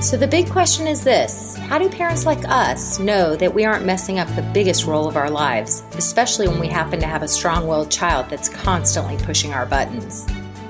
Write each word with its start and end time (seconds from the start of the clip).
So, 0.00 0.16
the 0.16 0.26
big 0.26 0.48
question 0.48 0.86
is 0.86 1.04
this 1.04 1.58
How 1.58 1.78
do 1.78 1.86
parents 1.90 2.24
like 2.24 2.48
us 2.48 2.98
know 2.98 3.36
that 3.36 3.52
we 3.52 3.66
aren't 3.66 3.84
messing 3.84 4.18
up 4.18 4.28
the 4.34 4.42
biggest 4.54 4.86
role 4.86 5.06
of 5.06 5.14
our 5.14 5.28
lives, 5.28 5.82
especially 5.92 6.48
when 6.48 6.58
we 6.58 6.68
happen 6.68 7.00
to 7.00 7.06
have 7.06 7.22
a 7.22 7.28
strong 7.28 7.66
willed 7.66 7.90
child 7.90 8.30
that's 8.30 8.48
constantly 8.48 9.18
pushing 9.18 9.52
our 9.52 9.66
buttons? 9.66 10.26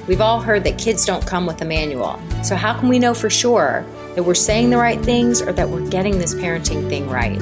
We've 0.09 0.21
all 0.21 0.41
heard 0.41 0.65
that 0.65 0.79
kids 0.79 1.05
don't 1.05 1.25
come 1.25 1.47
with 1.47 1.63
a 1.63 1.65
manual. 1.65 2.21
So, 2.43 2.57
how 2.57 2.77
can 2.77 2.89
we 2.89 2.99
know 2.99 3.15
for 3.15 3.31
sure 3.31 3.87
that 4.17 4.25
we're 4.25 4.35
saying 4.35 4.71
the 4.71 4.79
right 4.79 5.01
things 5.01 5.41
or 5.41 5.53
that 5.53 5.69
we're 5.69 5.89
getting 5.89 6.19
this 6.19 6.35
parenting 6.35 6.89
thing 6.89 7.09
right? 7.09 7.39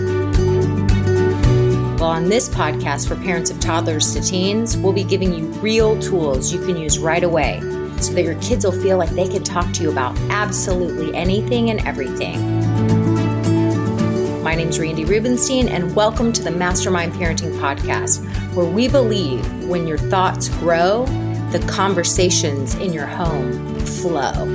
Well, 1.99 2.11
on 2.11 2.29
this 2.29 2.51
podcast 2.51 3.09
for 3.09 3.17
parents 3.17 3.51
of 3.51 3.61
toddlers 3.61 4.13
to 4.13 4.21
teens, 4.21 4.77
we'll 4.77 4.93
be 4.93 5.05
giving 5.05 5.33
you 5.33 5.47
real 5.63 5.99
tools 6.03 6.53
you 6.53 6.63
can 6.67 6.77
use 6.77 6.99
right 6.99 7.25
away 7.25 7.63
so 8.01 8.13
that 8.13 8.23
your 8.23 8.41
kids 8.41 8.65
will 8.65 8.73
feel 8.73 8.97
like 8.97 9.11
they 9.11 9.27
can 9.27 9.43
talk 9.43 9.73
to 9.73 9.83
you 9.83 9.91
about 9.91 10.17
absolutely 10.31 11.15
anything 11.15 11.71
and 11.71 11.87
everything. 11.87 12.39
My 14.43 14.55
name 14.55 14.69
is 14.69 14.79
Randi 14.79 15.05
Rubenstein, 15.05 15.69
and 15.69 15.95
welcome 15.95 16.33
to 16.33 16.43
the 16.43 16.51
Mastermind 16.51 17.13
Parenting 17.13 17.59
Podcast, 17.59 18.25
where 18.55 18.65
we 18.65 18.89
believe 18.89 19.65
when 19.65 19.87
your 19.87 19.99
thoughts 19.99 20.49
grow, 20.49 21.05
the 21.51 21.59
conversations 21.69 22.75
in 22.77 22.93
your 22.93 23.07
home 23.07 23.79
flow. 23.81 24.47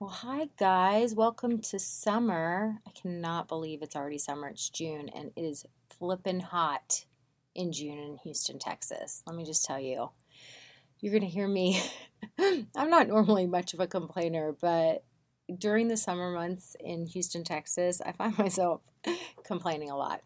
Well, 0.00 0.10
hi 0.10 0.48
guys, 0.58 1.14
welcome 1.14 1.60
to 1.60 1.78
summer. 1.78 2.80
I 2.86 2.90
cannot 2.90 3.46
believe 3.46 3.82
it's 3.82 3.94
already 3.94 4.18
summer. 4.18 4.48
It's 4.48 4.68
June 4.68 5.08
and 5.08 5.30
it 5.36 5.42
is 5.42 5.64
flippin' 5.88 6.40
hot 6.40 7.04
in 7.54 7.72
June 7.72 7.98
in 7.98 8.18
Houston, 8.24 8.58
Texas. 8.58 9.22
Let 9.26 9.36
me 9.36 9.44
just 9.44 9.64
tell 9.64 9.80
you, 9.80 10.10
you're 11.00 11.12
going 11.12 11.22
to 11.22 11.28
hear 11.28 11.48
me. 11.48 11.82
I'm 12.38 12.90
not 12.90 13.08
normally 13.08 13.46
much 13.46 13.74
of 13.74 13.80
a 13.80 13.86
complainer, 13.86 14.52
but 14.60 15.04
during 15.58 15.88
the 15.88 15.96
summer 15.96 16.30
months 16.32 16.76
in 16.80 17.06
Houston, 17.06 17.44
Texas, 17.44 18.00
I 18.04 18.12
find 18.12 18.36
myself 18.38 18.80
complaining 19.44 19.90
a 19.90 19.96
lot. 19.96 20.22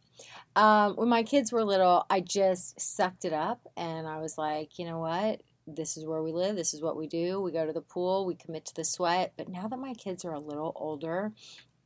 Um, 0.55 0.97
when 0.97 1.09
my 1.09 1.23
kids 1.23 1.53
were 1.53 1.65
little, 1.65 2.07
I 2.09 2.21
just 2.21 2.81
sucked 2.81 3.25
it 3.25 3.33
up 3.33 3.61
and 3.77 4.07
I 4.07 4.19
was 4.19 4.39
like, 4.39 4.79
you 4.79 4.87
know 4.87 4.99
what? 4.99 5.43
This 5.67 5.97
is 5.97 6.07
where 6.07 6.23
we 6.23 6.33
live. 6.33 6.57
This 6.57 6.73
is 6.73 6.81
what 6.81 6.97
we 6.97 7.07
do. 7.07 7.41
We 7.41 7.51
go 7.51 7.67
to 7.67 7.73
the 7.73 7.81
pool. 7.81 8.25
We 8.25 8.35
commit 8.35 8.65
to 8.67 8.75
the 8.75 8.85
sweat. 8.85 9.33
But 9.37 9.49
now 9.49 9.69
that 9.69 9.79
my 9.79 9.95
kids 9.95 10.25
are 10.25 10.33
a 10.33 10.39
little 10.39 10.73
older 10.77 11.33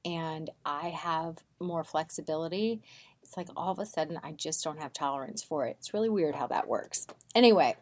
and 0.04 0.50
I 0.64 0.90
have 0.90 1.38
more 1.60 1.82
flexibility, 1.82 2.82
it's 3.30 3.36
like 3.36 3.48
all 3.56 3.70
of 3.70 3.78
a 3.78 3.86
sudden 3.86 4.18
I 4.24 4.32
just 4.32 4.64
don't 4.64 4.80
have 4.80 4.92
tolerance 4.92 5.40
for 5.40 5.64
it. 5.64 5.76
It's 5.78 5.94
really 5.94 6.08
weird 6.08 6.34
how 6.34 6.48
that 6.48 6.66
works. 6.66 7.06
Anyway, 7.32 7.76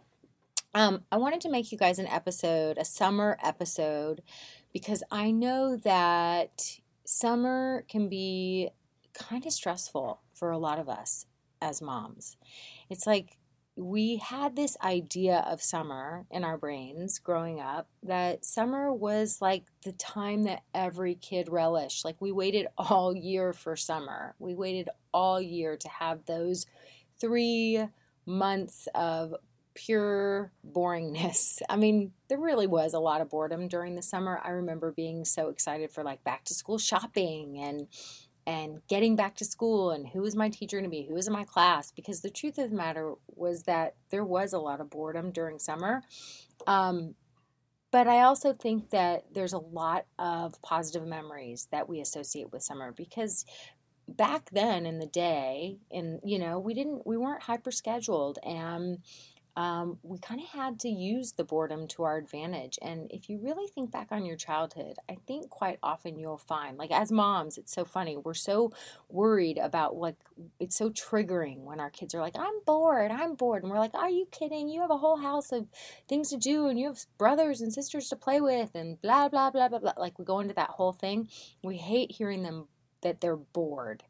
um, 0.74 1.04
I 1.10 1.16
wanted 1.16 1.40
to 1.40 1.50
make 1.50 1.72
you 1.72 1.78
guys 1.78 1.98
an 1.98 2.06
episode, 2.06 2.76
a 2.76 2.84
summer 2.84 3.38
episode, 3.42 4.20
because 4.74 5.02
I 5.10 5.30
know 5.30 5.76
that 5.76 6.80
summer 7.06 7.86
can 7.88 8.10
be 8.10 8.68
kind 9.14 9.46
of 9.46 9.52
stressful 9.54 10.20
for 10.34 10.50
a 10.50 10.58
lot 10.58 10.78
of 10.78 10.86
us 10.86 11.24
as 11.62 11.80
moms. 11.80 12.36
It's 12.90 13.06
like 13.06 13.37
we 13.78 14.16
had 14.16 14.56
this 14.56 14.76
idea 14.82 15.44
of 15.48 15.62
summer 15.62 16.26
in 16.32 16.42
our 16.42 16.58
brains 16.58 17.20
growing 17.20 17.60
up 17.60 17.86
that 18.02 18.44
summer 18.44 18.92
was 18.92 19.38
like 19.40 19.64
the 19.84 19.92
time 19.92 20.42
that 20.42 20.62
every 20.74 21.14
kid 21.14 21.48
relished. 21.48 22.04
Like 22.04 22.16
we 22.20 22.32
waited 22.32 22.66
all 22.78 23.14
year 23.14 23.52
for 23.52 23.76
summer. 23.76 24.34
We 24.40 24.54
waited 24.54 24.88
all 25.14 25.40
year 25.40 25.76
to 25.76 25.88
have 25.88 26.26
those 26.26 26.66
three 27.20 27.86
months 28.26 28.88
of 28.96 29.34
pure 29.74 30.50
boringness. 30.68 31.62
I 31.68 31.76
mean, 31.76 32.10
there 32.28 32.40
really 32.40 32.66
was 32.66 32.94
a 32.94 32.98
lot 32.98 33.20
of 33.20 33.30
boredom 33.30 33.68
during 33.68 33.94
the 33.94 34.02
summer. 34.02 34.40
I 34.42 34.50
remember 34.50 34.90
being 34.90 35.24
so 35.24 35.50
excited 35.50 35.92
for 35.92 36.02
like 36.02 36.24
back 36.24 36.44
to 36.46 36.54
school 36.54 36.78
shopping 36.78 37.58
and 37.58 37.86
and 38.48 38.80
getting 38.88 39.14
back 39.14 39.36
to 39.36 39.44
school 39.44 39.90
and 39.90 40.08
who 40.08 40.22
was 40.22 40.34
my 40.34 40.48
teacher 40.48 40.78
going 40.78 40.84
to 40.84 40.90
be, 40.90 41.02
who 41.02 41.12
was 41.12 41.26
in 41.26 41.34
my 41.34 41.44
class, 41.44 41.92
because 41.92 42.22
the 42.22 42.30
truth 42.30 42.56
of 42.56 42.70
the 42.70 42.76
matter 42.76 43.12
was 43.26 43.64
that 43.64 43.94
there 44.08 44.24
was 44.24 44.54
a 44.54 44.58
lot 44.58 44.80
of 44.80 44.88
boredom 44.88 45.30
during 45.30 45.58
summer. 45.58 46.02
Um, 46.66 47.14
but 47.90 48.08
I 48.08 48.22
also 48.22 48.54
think 48.54 48.88
that 48.88 49.26
there's 49.34 49.52
a 49.52 49.58
lot 49.58 50.06
of 50.18 50.60
positive 50.62 51.06
memories 51.06 51.68
that 51.72 51.90
we 51.90 52.00
associate 52.00 52.50
with 52.50 52.62
summer 52.62 52.90
because 52.90 53.44
back 54.08 54.48
then 54.50 54.86
in 54.86 54.98
the 54.98 55.06
day 55.06 55.76
and 55.90 56.18
you 56.24 56.38
know 56.38 56.58
we 56.58 56.72
didn't 56.72 57.06
we 57.06 57.18
weren't 57.18 57.42
hyper 57.42 57.70
scheduled 57.70 58.38
and 58.42 59.00
um, 59.58 59.98
we 60.04 60.18
kind 60.18 60.40
of 60.40 60.46
had 60.46 60.78
to 60.78 60.88
use 60.88 61.32
the 61.32 61.42
boredom 61.42 61.88
to 61.88 62.04
our 62.04 62.16
advantage. 62.16 62.78
And 62.80 63.10
if 63.10 63.28
you 63.28 63.40
really 63.42 63.66
think 63.66 63.90
back 63.90 64.12
on 64.12 64.24
your 64.24 64.36
childhood, 64.36 64.98
I 65.10 65.16
think 65.26 65.50
quite 65.50 65.80
often 65.82 66.16
you'll 66.16 66.38
find, 66.38 66.78
like 66.78 66.92
as 66.92 67.10
moms, 67.10 67.58
it's 67.58 67.74
so 67.74 67.84
funny. 67.84 68.16
We're 68.16 68.34
so 68.34 68.72
worried 69.08 69.58
about 69.58 69.96
like, 69.96 70.14
it's 70.60 70.76
so 70.76 70.90
triggering 70.90 71.64
when 71.64 71.80
our 71.80 71.90
kids 71.90 72.14
are 72.14 72.20
like, 72.20 72.38
I'm 72.38 72.60
bored, 72.66 73.10
I'm 73.10 73.34
bored. 73.34 73.64
And 73.64 73.72
we're 73.72 73.80
like, 73.80 73.94
Are 73.94 74.08
you 74.08 74.28
kidding? 74.30 74.68
You 74.68 74.80
have 74.82 74.92
a 74.92 74.96
whole 74.96 75.16
house 75.16 75.50
of 75.50 75.66
things 76.08 76.30
to 76.30 76.36
do 76.36 76.68
and 76.68 76.78
you 76.78 76.86
have 76.86 77.00
brothers 77.18 77.60
and 77.60 77.74
sisters 77.74 78.08
to 78.10 78.16
play 78.16 78.40
with 78.40 78.76
and 78.76 79.02
blah, 79.02 79.28
blah, 79.28 79.50
blah, 79.50 79.68
blah, 79.68 79.80
blah. 79.80 79.94
Like 79.96 80.20
we 80.20 80.24
go 80.24 80.38
into 80.38 80.54
that 80.54 80.70
whole 80.70 80.92
thing. 80.92 81.28
We 81.64 81.78
hate 81.78 82.12
hearing 82.12 82.44
them 82.44 82.68
that 83.02 83.20
they're 83.20 83.34
bored. 83.34 84.04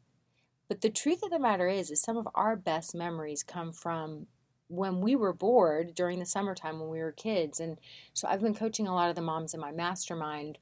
But 0.67 0.81
the 0.81 0.91
truth 0.91 1.23
of 1.23 1.31
the 1.31 1.39
matter 1.39 1.67
is, 1.67 1.89
is 1.89 2.03
some 2.03 2.17
of 2.17 2.27
our 2.35 2.55
best 2.55 2.93
memories 2.93 3.41
come 3.41 3.71
from 3.71 4.27
when 4.69 5.01
we 5.01 5.15
were 5.15 5.33
bored 5.33 5.93
during 5.95 6.19
the 6.19 6.25
summertime 6.25 6.79
when 6.79 6.89
we 6.89 6.99
were 6.99 7.11
kids. 7.11 7.59
And 7.59 7.79
so 8.13 8.27
I've 8.27 8.41
been 8.41 8.55
coaching 8.55 8.87
a 8.87 8.93
lot 8.93 9.09
of 9.09 9.15
the 9.15 9.21
moms 9.21 9.53
in 9.53 9.59
my 9.59 9.71
mastermind 9.71 10.57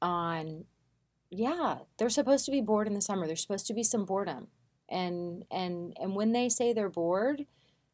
on 0.00 0.64
yeah, 1.30 1.80
they're 1.98 2.08
supposed 2.08 2.46
to 2.46 2.50
be 2.50 2.62
bored 2.62 2.86
in 2.86 2.94
the 2.94 3.02
summer. 3.02 3.26
There's 3.26 3.42
supposed 3.42 3.66
to 3.66 3.74
be 3.74 3.82
some 3.82 4.06
boredom. 4.06 4.46
And 4.88 5.44
and 5.50 5.94
and 6.00 6.14
when 6.14 6.32
they 6.32 6.48
say 6.48 6.72
they're 6.72 6.88
bored, 6.88 7.44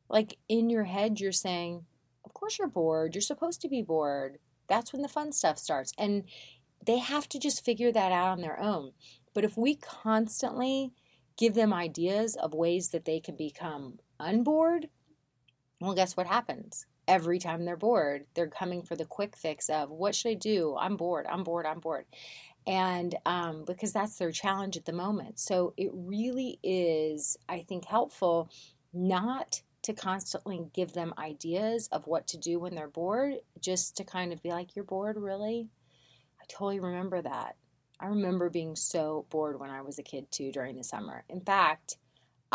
like 0.09 0.39
in 0.49 0.71
your 0.71 0.85
head 0.85 1.19
you're 1.19 1.33
saying, 1.33 1.87
"Of 2.25 2.35
course 2.35 2.59
you're 2.59 2.69
bored. 2.69 3.15
You're 3.15 3.23
supposed 3.23 3.61
to 3.63 3.69
be 3.69 3.83
bored." 3.83 4.39
That's 4.69 4.93
when 4.93 5.03
the 5.03 5.09
fun 5.09 5.33
stuff 5.33 5.59
starts. 5.59 5.93
And 5.99 6.25
they 6.87 6.99
have 6.99 7.29
to 7.31 7.39
just 7.39 7.65
figure 7.65 7.91
that 7.91 8.13
out 8.13 8.29
on 8.29 8.41
their 8.41 8.61
own. 8.61 8.93
But 9.35 9.45
if 9.45 9.57
we 9.57 9.75
constantly 9.75 10.93
give 11.37 11.55
them 11.55 11.73
ideas 11.73 12.37
of 12.37 12.55
ways 12.55 12.91
that 12.91 13.05
they 13.05 13.19
can 13.19 13.37
become 13.37 13.99
unbored, 14.21 14.89
well, 15.81 15.95
guess 15.95 16.17
what 16.17 16.27
happens? 16.27 16.87
Every 17.07 17.39
time 17.39 17.65
they're 17.65 17.77
bored, 17.77 18.27
they're 18.35 18.49
coming 18.49 18.83
for 18.83 18.97
the 18.97 19.05
quick 19.05 19.37
fix 19.37 19.69
of 19.69 19.91
what 19.91 20.15
should 20.15 20.31
I 20.31 20.35
do? 20.35 20.77
I'm 20.79 20.97
bored, 20.97 21.27
I'm 21.29 21.45
bored, 21.45 21.67
I'm 21.67 21.81
bored. 21.81 22.07
And 22.67 23.15
um, 23.27 23.65
because 23.67 23.93
that's 23.93 24.17
their 24.17 24.33
challenge 24.33 24.77
at 24.77 24.87
the 24.87 24.93
moment. 24.93 25.39
So 25.39 25.75
it 25.77 25.91
really 25.93 26.59
is, 26.63 27.37
I 27.49 27.61
think, 27.61 27.85
helpful 27.85 28.51
not 28.93 29.63
to 29.83 29.93
constantly 29.93 30.65
give 30.73 30.95
them 30.95 31.13
ideas 31.19 31.89
of 31.93 32.07
what 32.07 32.27
to 32.29 32.39
do 32.39 32.59
when 32.59 32.75
they're 32.75 32.89
bored, 32.89 33.35
just 33.61 33.99
to 33.99 34.05
kind 34.05 34.33
of 34.33 34.43
be 34.43 34.49
like, 34.49 34.75
You're 34.75 34.85
bored, 34.85 35.19
really? 35.19 35.69
I 36.41 36.45
totally 36.49 36.81
remember 36.81 37.21
that. 37.21 37.57
I 38.01 38.07
remember 38.07 38.49
being 38.49 38.77
so 38.77 39.27
bored 39.31 39.61
when 39.61 39.71
I 39.71 39.83
was 39.83 39.99
a 39.99 40.03
kid 40.03 40.31
too 40.31 40.51
during 40.53 40.77
the 40.77 40.85
summer. 40.85 41.25
In 41.29 41.41
fact, 41.41 41.99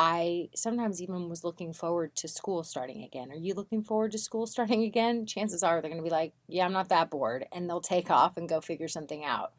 I 0.01 0.48
sometimes 0.56 1.01
even 1.01 1.28
was 1.28 1.44
looking 1.44 1.74
forward 1.74 2.16
to 2.16 2.30
school 2.30 2.63
starting 2.63 3.04
again. 3.04 3.31
Are 3.31 3.38
you 3.38 3.54
looking 3.54 3.84
forward 3.84 4.13
to 4.13 4.18
school 4.18 4.48
starting 4.48 4.84
again? 4.86 5.25
Chances 5.25 5.62
are 5.62 5.81
they're 5.81 5.92
going 5.92 6.01
to 6.01 6.10
be 6.10 6.10
like, 6.10 6.31
yeah, 6.48 6.63
I'm 6.63 6.72
not 6.72 6.88
that 6.88 7.10
bored. 7.10 7.46
And 7.51 7.69
they'll 7.69 7.81
take 7.81 8.10
off 8.10 8.38
and 8.38 8.48
go 8.48 8.62
figure 8.62 8.88
something 8.88 9.25
out. 9.25 9.51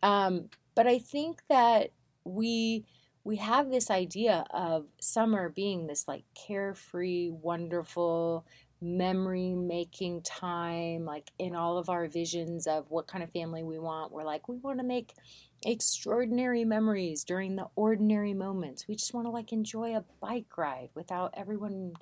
Um, 0.00 0.50
but 0.76 0.86
I 0.86 1.00
think 1.00 1.42
that 1.48 1.90
we 2.24 2.84
we 3.24 3.36
have 3.36 3.70
this 3.70 3.90
idea 3.90 4.44
of 4.50 4.86
summer 5.00 5.48
being 5.48 5.88
this 5.88 6.06
like 6.06 6.24
carefree, 6.36 7.30
wonderful, 7.30 8.46
memory 8.80 9.52
making 9.52 10.22
time, 10.22 11.04
like 11.04 11.32
in 11.40 11.56
all 11.56 11.76
of 11.76 11.88
our 11.88 12.06
visions 12.06 12.68
of 12.68 12.88
what 12.88 13.08
kind 13.08 13.24
of 13.24 13.32
family 13.32 13.64
we 13.64 13.80
want. 13.80 14.12
We're 14.12 14.24
like, 14.24 14.48
we 14.48 14.58
want 14.58 14.78
to 14.78 14.84
make 14.84 15.14
extraordinary 15.64 16.64
memories 16.64 17.24
during 17.24 17.56
the 17.56 17.68
ordinary 17.74 18.34
moments. 18.34 18.86
We 18.88 18.96
just 18.96 19.14
want 19.14 19.26
to 19.26 19.30
like 19.30 19.52
enjoy 19.52 19.96
a 19.96 20.04
bike 20.20 20.56
ride 20.56 20.90
without 20.94 21.34
everyone 21.36 21.94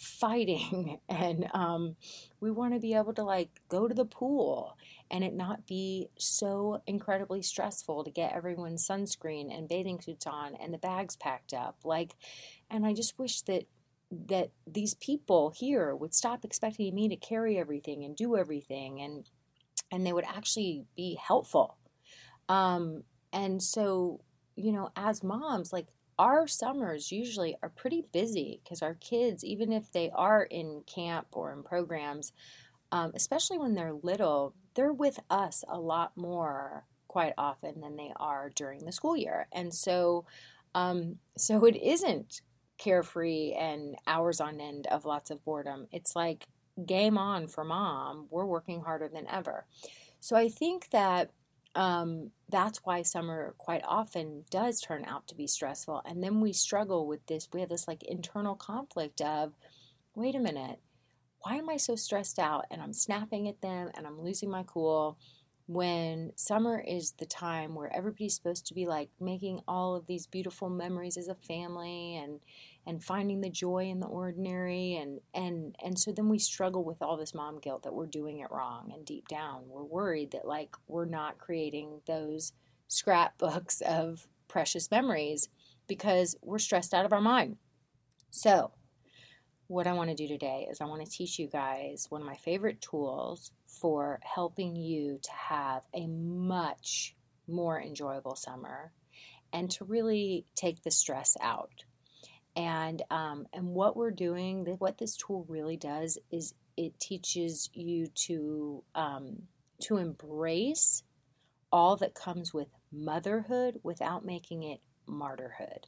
fighting 0.00 0.98
and 1.10 1.46
um, 1.52 1.94
we 2.40 2.50
want 2.50 2.72
to 2.72 2.80
be 2.80 2.94
able 2.94 3.12
to 3.12 3.22
like 3.22 3.50
go 3.68 3.86
to 3.86 3.94
the 3.94 4.04
pool 4.04 4.76
and 5.10 5.22
it 5.22 5.34
not 5.34 5.66
be 5.66 6.08
so 6.18 6.80
incredibly 6.86 7.42
stressful 7.42 8.02
to 8.02 8.10
get 8.10 8.32
everyone's 8.32 8.86
sunscreen 8.86 9.54
and 9.54 9.68
bathing 9.68 10.00
suits 10.00 10.26
on 10.26 10.54
and 10.54 10.72
the 10.72 10.78
bags 10.78 11.16
packed 11.16 11.52
up 11.52 11.76
like 11.84 12.14
and 12.70 12.86
i 12.86 12.94
just 12.94 13.18
wish 13.18 13.42
that 13.42 13.64
that 14.10 14.50
these 14.66 14.94
people 14.94 15.52
here 15.54 15.94
would 15.94 16.14
stop 16.14 16.44
expecting 16.44 16.94
me 16.94 17.08
to 17.08 17.16
carry 17.16 17.58
everything 17.58 18.02
and 18.02 18.16
do 18.16 18.36
everything 18.36 19.00
and 19.02 19.28
and 19.92 20.06
they 20.06 20.12
would 20.12 20.24
actually 20.24 20.84
be 20.96 21.18
helpful 21.22 21.76
um 22.50 23.04
and 23.32 23.62
so 23.62 24.20
you 24.56 24.72
know 24.72 24.90
as 24.96 25.22
moms 25.22 25.72
like 25.72 25.86
our 26.18 26.46
summers 26.46 27.10
usually 27.10 27.56
are 27.62 27.70
pretty 27.70 28.04
busy 28.12 28.60
because 28.62 28.82
our 28.82 28.94
kids 28.96 29.44
even 29.44 29.72
if 29.72 29.90
they 29.92 30.10
are 30.14 30.42
in 30.42 30.82
camp 30.86 31.28
or 31.32 31.52
in 31.52 31.62
programs 31.62 32.32
um, 32.92 33.12
especially 33.14 33.58
when 33.58 33.74
they're 33.74 33.94
little 34.02 34.54
they're 34.74 34.92
with 34.92 35.20
us 35.30 35.64
a 35.68 35.78
lot 35.78 36.12
more 36.16 36.84
quite 37.08 37.34
often 37.38 37.80
than 37.80 37.96
they 37.96 38.12
are 38.16 38.50
during 38.56 38.84
the 38.84 38.92
school 38.92 39.16
year 39.16 39.48
and 39.52 39.72
so 39.72 40.26
um, 40.74 41.16
so 41.38 41.64
it 41.64 41.76
isn't 41.76 42.42
carefree 42.78 43.52
and 43.52 43.96
hours 44.06 44.40
on 44.40 44.60
end 44.60 44.86
of 44.86 45.04
lots 45.04 45.30
of 45.30 45.44
boredom. 45.44 45.86
It's 45.92 46.16
like 46.16 46.46
game 46.86 47.18
on 47.18 47.46
for 47.46 47.62
mom. 47.64 48.26
We're 48.30 48.46
working 48.46 48.80
harder 48.80 49.08
than 49.08 49.26
ever. 49.28 49.66
So 50.20 50.34
I 50.36 50.48
think 50.48 50.88
that 50.90 51.30
um, 51.74 52.30
that's 52.48 52.80
why 52.84 53.02
summer 53.02 53.54
quite 53.58 53.82
often 53.86 54.44
does 54.50 54.80
turn 54.80 55.04
out 55.04 55.28
to 55.28 55.34
be 55.34 55.46
stressful. 55.46 56.02
And 56.04 56.22
then 56.22 56.40
we 56.40 56.52
struggle 56.52 57.06
with 57.06 57.24
this. 57.26 57.48
We 57.52 57.60
have 57.60 57.68
this 57.68 57.86
like 57.86 58.02
internal 58.02 58.56
conflict 58.56 59.20
of, 59.20 59.52
wait 60.14 60.34
a 60.34 60.40
minute, 60.40 60.80
why 61.40 61.54
am 61.54 61.70
I 61.70 61.76
so 61.76 61.96
stressed 61.96 62.38
out? 62.38 62.66
And 62.70 62.82
I'm 62.82 62.92
snapping 62.92 63.48
at 63.48 63.60
them 63.60 63.90
and 63.94 64.06
I'm 64.06 64.20
losing 64.20 64.50
my 64.50 64.64
cool 64.64 65.16
when 65.66 66.32
summer 66.34 66.80
is 66.80 67.12
the 67.12 67.26
time 67.26 67.76
where 67.76 67.94
everybody's 67.96 68.34
supposed 68.34 68.66
to 68.66 68.74
be 68.74 68.86
like 68.86 69.08
making 69.20 69.60
all 69.68 69.94
of 69.94 70.06
these 70.06 70.26
beautiful 70.26 70.68
memories 70.68 71.16
as 71.16 71.28
a 71.28 71.34
family 71.36 72.16
and 72.16 72.40
and 72.86 73.04
finding 73.04 73.40
the 73.40 73.50
joy 73.50 73.84
in 73.84 74.00
the 74.00 74.06
ordinary 74.06 74.96
and 74.96 75.20
and 75.34 75.76
and 75.84 75.98
so 75.98 76.12
then 76.12 76.28
we 76.28 76.38
struggle 76.38 76.82
with 76.82 77.02
all 77.02 77.16
this 77.16 77.34
mom 77.34 77.58
guilt 77.58 77.82
that 77.82 77.94
we're 77.94 78.06
doing 78.06 78.38
it 78.38 78.50
wrong 78.50 78.90
and 78.94 79.04
deep 79.04 79.28
down 79.28 79.62
we're 79.68 79.84
worried 79.84 80.30
that 80.30 80.46
like 80.46 80.74
we're 80.88 81.04
not 81.04 81.38
creating 81.38 82.00
those 82.06 82.52
scrapbooks 82.88 83.80
of 83.86 84.26
precious 84.48 84.90
memories 84.90 85.48
because 85.86 86.36
we're 86.42 86.58
stressed 86.58 86.92
out 86.92 87.06
of 87.06 87.12
our 87.12 87.20
mind. 87.20 87.56
So 88.30 88.72
what 89.68 89.86
I 89.86 89.92
want 89.92 90.10
to 90.10 90.16
do 90.16 90.28
today 90.28 90.68
is 90.70 90.80
I 90.80 90.84
want 90.84 91.04
to 91.04 91.10
teach 91.10 91.38
you 91.38 91.46
guys 91.46 92.06
one 92.10 92.20
of 92.20 92.26
my 92.26 92.36
favorite 92.36 92.80
tools 92.80 93.52
for 93.66 94.20
helping 94.22 94.76
you 94.76 95.18
to 95.22 95.32
have 95.32 95.82
a 95.94 96.06
much 96.06 97.14
more 97.46 97.80
enjoyable 97.80 98.34
summer 98.34 98.92
and 99.52 99.70
to 99.70 99.84
really 99.84 100.46
take 100.54 100.82
the 100.82 100.90
stress 100.90 101.36
out 101.40 101.84
and 102.56 103.02
um, 103.10 103.46
and 103.52 103.66
what 103.66 103.96
we're 103.96 104.10
doing, 104.10 104.64
what 104.78 104.98
this 104.98 105.16
tool 105.16 105.46
really 105.48 105.76
does 105.76 106.18
is 106.30 106.54
it 106.76 106.98
teaches 106.98 107.70
you 107.72 108.08
to 108.26 108.82
um, 108.94 109.42
to 109.82 109.96
embrace 109.96 111.02
all 111.72 111.96
that 111.96 112.14
comes 112.14 112.52
with 112.52 112.68
motherhood 112.92 113.78
without 113.82 114.24
making 114.24 114.62
it 114.62 114.80
martyrhood. 115.08 115.84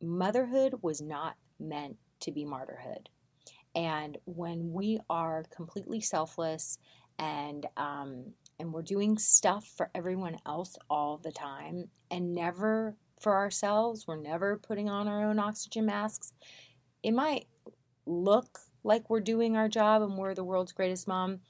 Motherhood 0.00 0.74
was 0.82 1.00
not 1.00 1.36
meant 1.60 1.96
to 2.20 2.32
be 2.32 2.44
martyrhood. 2.44 3.06
And 3.74 4.18
when 4.24 4.72
we 4.72 4.98
are 5.08 5.44
completely 5.54 6.00
selfless 6.00 6.78
and 7.18 7.66
um, 7.76 8.32
and 8.58 8.72
we're 8.72 8.82
doing 8.82 9.18
stuff 9.18 9.66
for 9.76 9.90
everyone 9.94 10.36
else 10.46 10.76
all 10.90 11.18
the 11.18 11.32
time 11.32 11.88
and 12.10 12.34
never 12.34 12.96
for 13.22 13.36
ourselves. 13.36 14.06
We're 14.06 14.16
never 14.16 14.58
putting 14.58 14.88
on 14.88 15.08
our 15.08 15.24
own 15.24 15.38
oxygen 15.38 15.86
masks. 15.86 16.32
It 17.02 17.12
might 17.12 17.46
look 18.06 18.58
like 18.84 19.08
we're 19.08 19.20
doing 19.20 19.56
our 19.56 19.68
job 19.68 20.02
and 20.02 20.16
we're 20.16 20.34
the 20.34 20.44
world's 20.44 20.72
greatest 20.72 21.06
mom, 21.06 21.40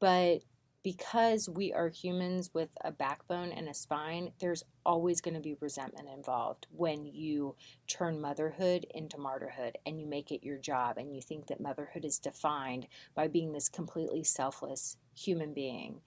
but 0.00 0.40
because 0.84 1.48
we 1.48 1.72
are 1.72 1.88
humans 1.88 2.50
with 2.52 2.68
a 2.82 2.92
backbone 2.92 3.50
and 3.50 3.68
a 3.68 3.74
spine, 3.74 4.30
there's 4.38 4.62
always 4.84 5.22
going 5.22 5.34
to 5.34 5.40
be 5.40 5.56
resentment 5.60 6.08
involved 6.14 6.66
when 6.70 7.06
you 7.06 7.56
turn 7.88 8.20
motherhood 8.20 8.86
into 8.94 9.16
martyrhood 9.16 9.72
and 9.86 9.98
you 9.98 10.06
make 10.06 10.30
it 10.30 10.44
your 10.44 10.58
job 10.58 10.98
and 10.98 11.14
you 11.14 11.22
think 11.22 11.46
that 11.46 11.58
motherhood 11.58 12.04
is 12.04 12.18
defined 12.18 12.86
by 13.14 13.26
being 13.26 13.52
this 13.52 13.70
completely 13.70 14.22
selfless 14.22 14.98
human 15.16 15.54
being. 15.54 16.02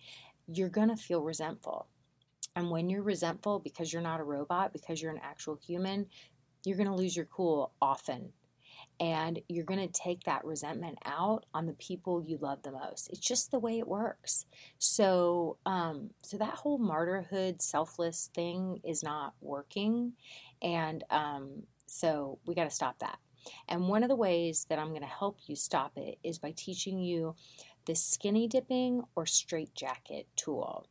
You're 0.47 0.69
going 0.69 0.89
to 0.89 0.95
feel 0.95 1.23
resentful. 1.23 1.87
And 2.57 2.71
when 2.71 2.89
you're 2.89 3.03
resentful 3.03 3.59
because 3.59 3.93
you're 3.93 4.01
not 4.01 4.19
a 4.19 4.23
robot, 4.23 4.73
because 4.73 4.99
you're 4.99 5.11
an 5.11 5.21
actual 5.21 5.59
human, 5.63 6.07
you're 6.65 6.75
going 6.75 6.89
to 6.89 6.95
lose 6.95 7.15
your 7.15 7.27
cool 7.27 7.71
often. 7.79 8.33
And 8.99 9.39
you're 9.47 9.63
going 9.63 9.87
to 9.87 10.01
take 10.01 10.23
that 10.23 10.43
resentment 10.43 10.97
out 11.05 11.45
on 11.53 11.67
the 11.67 11.73
people 11.73 12.23
you 12.25 12.39
love 12.41 12.63
the 12.63 12.71
most. 12.71 13.11
It's 13.11 13.19
just 13.19 13.51
the 13.51 13.59
way 13.59 13.77
it 13.77 13.87
works. 13.87 14.47
So, 14.79 15.57
um, 15.67 16.09
so 16.23 16.39
that 16.39 16.55
whole 16.55 16.79
martyrhood, 16.79 17.61
selfless 17.61 18.31
thing 18.33 18.81
is 18.83 19.03
not 19.03 19.35
working. 19.39 20.13
And 20.63 21.03
um, 21.11 21.61
so 21.85 22.39
we 22.47 22.55
got 22.55 22.63
to 22.63 22.75
stop 22.75 22.97
that. 22.99 23.19
And 23.69 23.87
one 23.87 24.01
of 24.01 24.09
the 24.09 24.15
ways 24.15 24.65
that 24.69 24.79
I'm 24.79 24.89
going 24.89 25.01
to 25.01 25.07
help 25.07 25.41
you 25.45 25.55
stop 25.55 25.91
it 25.95 26.17
is 26.23 26.39
by 26.39 26.55
teaching 26.57 26.97
you 26.97 27.35
the 27.85 27.93
skinny 27.93 28.47
dipping 28.47 29.03
or 29.15 29.27
straitjacket 29.27 30.25
tool 30.35 30.87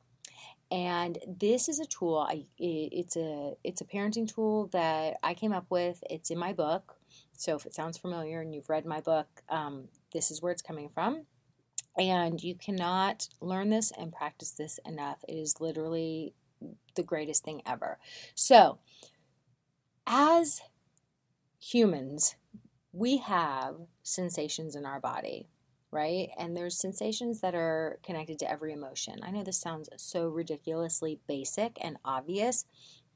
and 0.71 1.19
this 1.27 1.69
is 1.69 1.79
a 1.79 1.87
tool 1.87 2.19
I, 2.19 2.45
it's 2.59 3.17
a 3.17 3.55
it's 3.63 3.81
a 3.81 3.85
parenting 3.85 4.33
tool 4.33 4.69
that 4.73 5.17
i 5.23 5.35
came 5.35 5.53
up 5.53 5.67
with. 5.71 6.03
It's 6.11 6.31
in 6.31 6.39
my 6.39 6.53
book. 6.53 6.97
So 7.33 7.55
if 7.57 7.67
it 7.67 7.75
sounds 7.75 7.99
familiar 7.99 8.41
and 8.41 8.55
you've 8.55 8.69
read 8.69 8.85
my 8.85 9.01
book 9.01 9.29
um, 9.49 9.89
this 10.13 10.31
is 10.31 10.43
where 10.43 10.53
it's 10.53 10.63
coming 10.63 10.89
from. 10.89 11.27
And 11.99 12.43
you 12.43 12.55
cannot 12.55 13.29
learn 13.41 13.71
this 13.71 13.91
and 13.97 14.13
practice 14.13 14.51
this 14.51 14.79
enough. 14.85 15.25
It 15.29 15.35
is 15.35 15.61
literally 15.61 16.35
the 16.95 17.03
greatest 17.03 17.45
thing 17.45 17.63
ever. 17.65 17.99
So 18.35 18.79
as 20.07 20.61
humans 21.59 22.37
we 22.93 23.19
have 23.19 23.77
sensations 24.03 24.75
in 24.75 24.87
our 24.87 25.01
body 25.01 25.49
right? 25.91 26.29
And 26.39 26.57
there's 26.57 26.81
sensations 26.81 27.41
that 27.41 27.55
are 27.55 27.99
connected 28.03 28.39
to 28.41 28.51
every 28.51 28.73
emotion. 28.73 29.21
I 29.23 29.31
know 29.31 29.43
this 29.43 29.61
sounds 29.61 29.89
so 29.97 30.29
ridiculously 30.29 31.21
basic 31.27 31.79
and 31.81 31.97
obvious, 32.05 32.65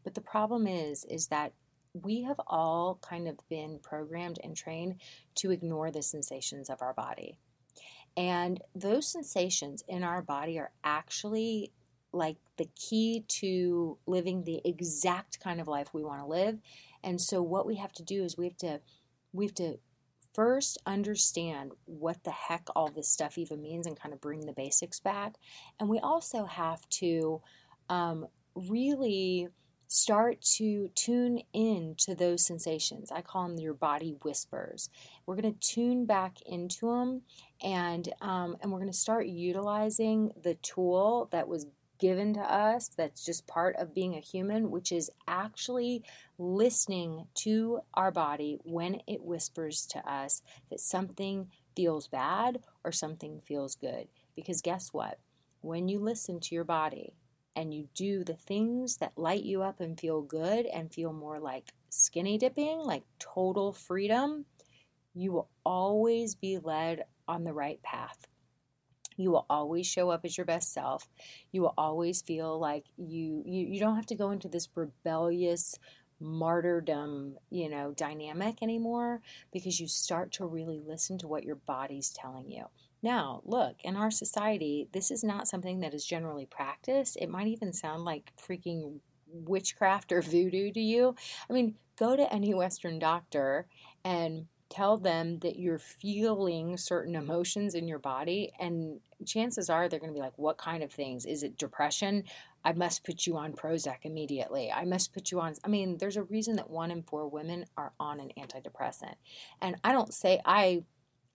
but 0.04 0.14
the 0.14 0.20
problem 0.20 0.66
is 0.66 1.04
is 1.04 1.28
that 1.28 1.52
we 1.92 2.22
have 2.22 2.40
all 2.46 2.98
kind 3.02 3.26
of 3.26 3.36
been 3.48 3.80
programmed 3.82 4.38
and 4.44 4.56
trained 4.56 5.00
to 5.36 5.50
ignore 5.50 5.90
the 5.90 6.02
sensations 6.02 6.70
of 6.70 6.80
our 6.82 6.94
body. 6.94 7.36
And 8.16 8.60
those 8.74 9.10
sensations 9.10 9.82
in 9.88 10.04
our 10.04 10.22
body 10.22 10.58
are 10.58 10.70
actually 10.84 11.72
like 12.12 12.36
the 12.56 12.68
key 12.76 13.24
to 13.28 13.98
living 14.06 14.44
the 14.44 14.60
exact 14.64 15.40
kind 15.40 15.60
of 15.60 15.68
life 15.68 15.94
we 15.94 16.02
want 16.02 16.20
to 16.20 16.26
live. 16.26 16.58
And 17.02 17.20
so 17.20 17.42
what 17.42 17.66
we 17.66 17.76
have 17.76 17.92
to 17.92 18.02
do 18.02 18.24
is 18.24 18.36
we 18.36 18.46
have 18.46 18.56
to 18.58 18.80
we 19.32 19.46
have 19.46 19.54
to 19.54 19.78
first 20.34 20.78
understand 20.86 21.72
what 21.86 22.22
the 22.24 22.30
heck 22.30 22.68
all 22.74 22.90
this 22.90 23.08
stuff 23.08 23.38
even 23.38 23.62
means 23.62 23.86
and 23.86 23.98
kind 23.98 24.12
of 24.12 24.20
bring 24.20 24.46
the 24.46 24.52
basics 24.52 25.00
back. 25.00 25.34
And 25.78 25.88
we 25.88 25.98
also 25.98 26.44
have 26.44 26.88
to 26.90 27.40
um, 27.88 28.26
really 28.54 29.48
start 29.92 30.40
to 30.40 30.88
tune 30.94 31.40
in 31.52 31.96
to 31.98 32.14
those 32.14 32.46
sensations. 32.46 33.10
I 33.10 33.22
call 33.22 33.48
them 33.48 33.58
your 33.58 33.74
body 33.74 34.16
whispers. 34.22 34.88
We're 35.26 35.34
going 35.34 35.52
to 35.52 35.60
tune 35.60 36.06
back 36.06 36.36
into 36.46 36.86
them 36.86 37.22
and 37.60 38.08
um, 38.20 38.56
and 38.62 38.70
we're 38.70 38.78
going 38.78 38.92
to 38.92 38.96
start 38.96 39.26
utilizing 39.26 40.30
the 40.40 40.54
tool 40.54 41.28
that 41.32 41.48
was 41.48 41.66
given 42.00 42.34
to 42.34 42.40
us 42.40 42.88
that's 42.88 43.24
just 43.24 43.46
part 43.46 43.76
of 43.76 43.94
being 43.94 44.14
a 44.14 44.20
human, 44.20 44.70
which 44.70 44.90
is 44.90 45.10
actually 45.28 46.02
listening 46.38 47.26
to 47.34 47.80
our 47.94 48.10
body 48.10 48.58
when 48.64 49.00
it 49.06 49.22
whispers 49.22 49.86
to 49.86 50.10
us 50.10 50.42
that 50.70 50.80
something 50.80 51.48
feels 51.76 52.08
bad 52.08 52.60
or 52.84 52.90
something 52.90 53.40
feels 53.46 53.74
good. 53.74 54.08
Because 54.34 54.62
guess 54.62 54.88
what? 54.92 55.18
When 55.60 55.88
you 55.88 55.98
listen 55.98 56.40
to 56.40 56.54
your 56.54 56.64
body 56.64 57.12
and 57.54 57.74
you 57.74 57.88
do 57.94 58.24
the 58.24 58.34
things 58.34 58.96
that 58.96 59.12
light 59.16 59.44
you 59.44 59.62
up 59.62 59.80
and 59.80 60.00
feel 60.00 60.22
good 60.22 60.66
and 60.66 60.92
feel 60.92 61.12
more 61.12 61.38
like 61.38 61.72
skinny 61.90 62.38
dipping, 62.38 62.78
like 62.78 63.02
total 63.18 63.72
freedom, 63.72 64.46
you 65.14 65.32
will 65.32 65.48
always 65.64 66.34
be 66.34 66.58
led 66.58 67.04
on 67.28 67.44
the 67.44 67.52
right 67.52 67.82
path. 67.82 68.26
You 69.20 69.30
will 69.30 69.46
always 69.50 69.86
show 69.86 70.10
up 70.10 70.24
as 70.24 70.36
your 70.36 70.46
best 70.46 70.72
self. 70.72 71.08
You 71.52 71.62
will 71.62 71.74
always 71.76 72.22
feel 72.22 72.58
like 72.58 72.86
you 72.96 73.42
you, 73.44 73.66
you 73.66 73.80
don't 73.80 73.96
have 73.96 74.06
to 74.06 74.14
go 74.14 74.30
into 74.30 74.48
this 74.48 74.68
rebellious 74.74 75.78
martyrdom, 76.20 77.36
you 77.50 77.68
know, 77.68 77.92
dynamic 77.96 78.62
anymore 78.62 79.22
because 79.52 79.80
you 79.80 79.88
start 79.88 80.32
to 80.32 80.44
really 80.44 80.80
listen 80.86 81.18
to 81.18 81.28
what 81.28 81.44
your 81.44 81.56
body's 81.56 82.10
telling 82.10 82.50
you. 82.50 82.64
Now, 83.02 83.40
look, 83.44 83.76
in 83.82 83.96
our 83.96 84.10
society, 84.10 84.88
this 84.92 85.10
is 85.10 85.24
not 85.24 85.48
something 85.48 85.80
that 85.80 85.94
is 85.94 86.04
generally 86.04 86.44
practiced. 86.44 87.16
It 87.16 87.30
might 87.30 87.46
even 87.46 87.72
sound 87.72 88.04
like 88.04 88.32
freaking 88.36 89.00
witchcraft 89.32 90.12
or 90.12 90.20
voodoo 90.20 90.70
to 90.72 90.80
you. 90.80 91.14
I 91.48 91.52
mean, 91.52 91.76
go 91.98 92.16
to 92.16 92.32
any 92.32 92.52
Western 92.52 92.98
doctor 92.98 93.66
and 94.04 94.46
tell 94.70 94.96
them 94.96 95.40
that 95.40 95.58
you're 95.58 95.78
feeling 95.78 96.76
certain 96.76 97.16
emotions 97.16 97.74
in 97.74 97.88
your 97.88 97.98
body 97.98 98.52
and 98.58 99.00
chances 99.26 99.68
are 99.68 99.88
they're 99.88 99.98
going 99.98 100.12
to 100.12 100.14
be 100.14 100.22
like 100.22 100.38
what 100.38 100.56
kind 100.56 100.82
of 100.82 100.92
things? 100.92 101.26
Is 101.26 101.42
it 101.42 101.58
depression? 101.58 102.24
I 102.64 102.72
must 102.72 103.04
put 103.04 103.26
you 103.26 103.36
on 103.36 103.52
prozac 103.52 103.98
immediately. 104.04 104.70
I 104.70 104.84
must 104.84 105.12
put 105.12 105.30
you 105.30 105.40
on 105.40 105.54
i 105.64 105.68
mean 105.68 105.98
there's 105.98 106.16
a 106.16 106.22
reason 106.22 106.56
that 106.56 106.70
one 106.70 106.90
in 106.90 107.02
four 107.02 107.28
women 107.28 107.66
are 107.76 107.92
on 107.98 108.20
an 108.20 108.30
antidepressant. 108.38 109.16
And 109.60 109.76
i 109.84 109.92
don't 109.92 110.14
say 110.14 110.40
i 110.44 110.84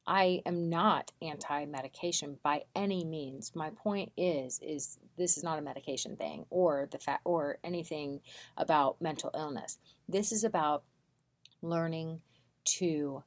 i 0.07 0.41
am 0.45 0.69
not 0.69 1.11
anti-medication 1.21 2.37
by 2.41 2.63
any 2.73 3.03
means. 3.03 3.51
My 3.53 3.69
point 3.71 4.13
is 4.15 4.59
is 4.63 4.97
this 5.17 5.37
is 5.37 5.43
not 5.43 5.59
a 5.59 5.61
medication 5.61 6.15
thing 6.15 6.45
or 6.49 6.87
the 6.89 6.99
fact 6.99 7.21
or 7.25 7.57
anything 7.65 8.21
about 8.55 9.01
mental 9.01 9.31
illness. 9.35 9.77
This 10.07 10.31
is 10.31 10.45
about 10.45 10.83
learning 11.61 12.21
to 12.65 13.23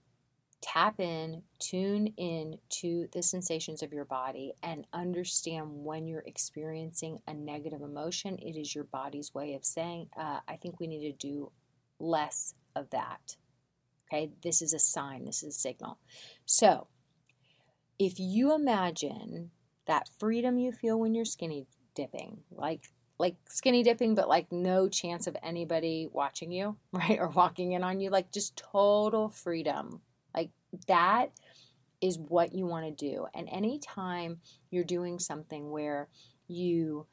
tap 0.60 0.98
in, 0.98 1.42
tune 1.58 2.08
in 2.16 2.58
to 2.68 3.08
the 3.12 3.22
sensations 3.22 3.82
of 3.82 3.92
your 3.92 4.04
body, 4.04 4.52
and 4.62 4.86
understand 4.92 5.66
when 5.70 6.06
you're 6.06 6.24
experiencing 6.26 7.18
a 7.26 7.34
negative 7.34 7.82
emotion. 7.82 8.36
It 8.38 8.58
is 8.58 8.74
your 8.74 8.84
body's 8.84 9.34
way 9.34 9.54
of 9.54 9.64
saying, 9.64 10.08
uh, 10.18 10.40
I 10.48 10.56
think 10.56 10.80
we 10.80 10.86
need 10.86 11.10
to 11.10 11.16
do 11.16 11.52
less 11.98 12.54
of 12.74 12.90
that. 12.90 13.36
Okay, 14.10 14.30
this 14.42 14.62
is 14.62 14.72
a 14.72 14.78
sign, 14.78 15.24
this 15.24 15.42
is 15.42 15.54
a 15.56 15.58
signal. 15.58 15.98
So, 16.46 16.88
if 17.98 18.18
you 18.18 18.54
imagine 18.54 19.50
that 19.86 20.08
freedom 20.18 20.58
you 20.58 20.72
feel 20.72 20.98
when 20.98 21.14
you're 21.14 21.24
skinny 21.24 21.66
dipping, 21.94 22.38
like 22.50 22.90
like 23.18 23.36
skinny 23.48 23.82
dipping, 23.82 24.14
but 24.14 24.28
like 24.28 24.50
no 24.52 24.88
chance 24.88 25.26
of 25.26 25.36
anybody 25.42 26.08
watching 26.12 26.52
you, 26.52 26.76
right? 26.92 27.18
Or 27.18 27.28
walking 27.28 27.72
in 27.72 27.82
on 27.82 28.00
you, 28.00 28.10
like 28.10 28.30
just 28.32 28.56
total 28.56 29.28
freedom. 29.28 30.00
Like 30.34 30.50
that 30.86 31.30
is 32.00 32.18
what 32.18 32.54
you 32.54 32.66
want 32.66 32.86
to 32.86 33.10
do. 33.10 33.26
And 33.34 33.48
anytime 33.50 34.38
you're 34.70 34.84
doing 34.84 35.18
something 35.18 35.70
where 35.70 36.08
you 36.46 37.06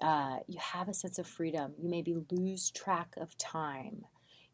uh, 0.00 0.38
you 0.46 0.58
have 0.58 0.88
a 0.88 0.94
sense 0.94 1.18
of 1.18 1.26
freedom, 1.26 1.74
you 1.78 1.90
maybe 1.90 2.16
lose 2.30 2.70
track 2.70 3.12
of 3.18 3.36
time. 3.36 4.06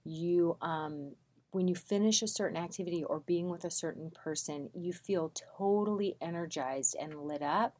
You 0.02 0.56
um, 0.60 1.12
when 1.52 1.68
you 1.68 1.76
finish 1.76 2.20
a 2.20 2.26
certain 2.26 2.56
activity 2.56 3.04
or 3.04 3.20
being 3.20 3.48
with 3.48 3.64
a 3.64 3.70
certain 3.70 4.10
person, 4.10 4.70
you 4.74 4.92
feel 4.92 5.32
totally 5.56 6.16
energized 6.20 6.96
and 7.00 7.14
lit 7.14 7.42
up 7.42 7.78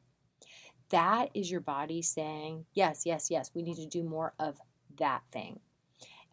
that 0.91 1.31
is 1.35 1.51
your 1.51 1.61
body 1.61 2.03
saying, 2.03 2.67
yes, 2.75 3.03
yes, 3.05 3.31
yes, 3.31 3.51
we 3.55 3.63
need 3.63 3.77
to 3.77 3.87
do 3.87 4.03
more 4.03 4.35
of 4.39 4.59
that 4.99 5.23
thing. 5.33 5.61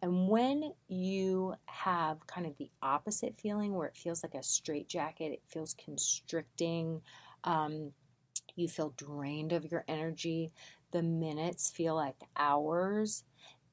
And 0.02 0.28
when 0.28 0.72
you 0.88 1.54
have 1.64 2.26
kind 2.26 2.46
of 2.46 2.56
the 2.58 2.70
opposite 2.82 3.40
feeling 3.40 3.74
where 3.74 3.88
it 3.88 3.96
feels 3.96 4.22
like 4.22 4.34
a 4.34 4.42
straitjacket, 4.42 5.32
it 5.32 5.42
feels 5.48 5.74
constricting, 5.82 7.00
um, 7.44 7.92
you 8.54 8.68
feel 8.68 8.92
drained 8.96 9.52
of 9.52 9.70
your 9.70 9.84
energy, 9.88 10.52
the 10.92 11.02
minutes 11.02 11.70
feel 11.70 11.94
like 11.94 12.16
hours, 12.36 13.24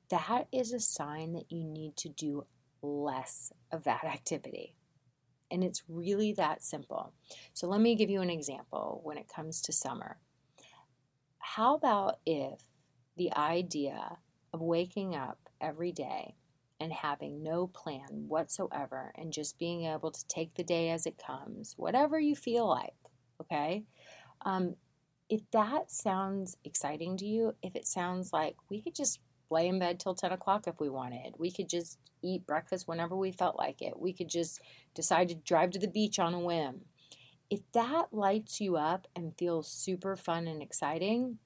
that 0.09 0.47
is 0.51 0.73
a 0.73 0.79
sign 0.79 1.33
that 1.33 1.51
you 1.51 1.63
need 1.63 1.95
to 1.97 2.09
do 2.09 2.45
less 2.81 3.51
of 3.71 3.83
that 3.83 4.03
activity. 4.05 4.73
And 5.51 5.63
it's 5.63 5.83
really 5.89 6.31
that 6.33 6.63
simple. 6.63 7.13
So, 7.53 7.67
let 7.67 7.81
me 7.81 7.95
give 7.95 8.09
you 8.09 8.21
an 8.21 8.29
example 8.29 9.01
when 9.03 9.17
it 9.17 9.27
comes 9.27 9.61
to 9.63 9.73
summer 9.73 10.17
how 11.55 11.75
about 11.75 12.19
if 12.25 12.61
the 13.17 13.33
idea 13.35 14.17
of 14.53 14.61
waking 14.61 15.15
up 15.15 15.37
every 15.59 15.91
day 15.91 16.33
and 16.79 16.93
having 16.93 17.43
no 17.43 17.67
plan 17.67 18.25
whatsoever 18.29 19.11
and 19.15 19.33
just 19.33 19.59
being 19.59 19.83
able 19.83 20.11
to 20.11 20.27
take 20.27 20.53
the 20.55 20.63
day 20.63 20.89
as 20.91 21.05
it 21.05 21.17
comes, 21.17 21.73
whatever 21.75 22.17
you 22.17 22.37
feel 22.37 22.65
like, 22.65 22.93
okay? 23.41 23.83
Um, 24.45 24.75
if 25.29 25.41
that 25.51 25.91
sounds 25.91 26.55
exciting 26.63 27.17
to 27.17 27.25
you, 27.25 27.53
if 27.61 27.75
it 27.75 27.85
sounds 27.85 28.31
like 28.31 28.55
we 28.69 28.81
could 28.81 28.95
just 28.95 29.19
lay 29.49 29.67
in 29.67 29.77
bed 29.77 29.99
till 29.99 30.15
10 30.15 30.31
o'clock 30.31 30.67
if 30.67 30.79
we 30.79 30.89
wanted, 30.89 31.33
we 31.37 31.51
could 31.51 31.67
just 31.67 31.99
eat 32.23 32.47
breakfast 32.47 32.87
whenever 32.87 33.17
we 33.17 33.33
felt 33.33 33.57
like 33.57 33.81
it, 33.81 33.99
we 33.99 34.13
could 34.13 34.29
just 34.29 34.61
decide 34.95 35.27
to 35.27 35.35
drive 35.35 35.71
to 35.71 35.79
the 35.79 35.87
beach 35.89 36.17
on 36.17 36.33
a 36.33 36.39
whim, 36.39 36.85
if 37.51 37.59
that 37.73 38.07
lights 38.13 38.61
you 38.61 38.77
up 38.77 39.07
and 39.13 39.37
feels 39.37 39.69
super 39.69 40.15
fun 40.15 40.47
and 40.47 40.63
exciting, 40.63 41.37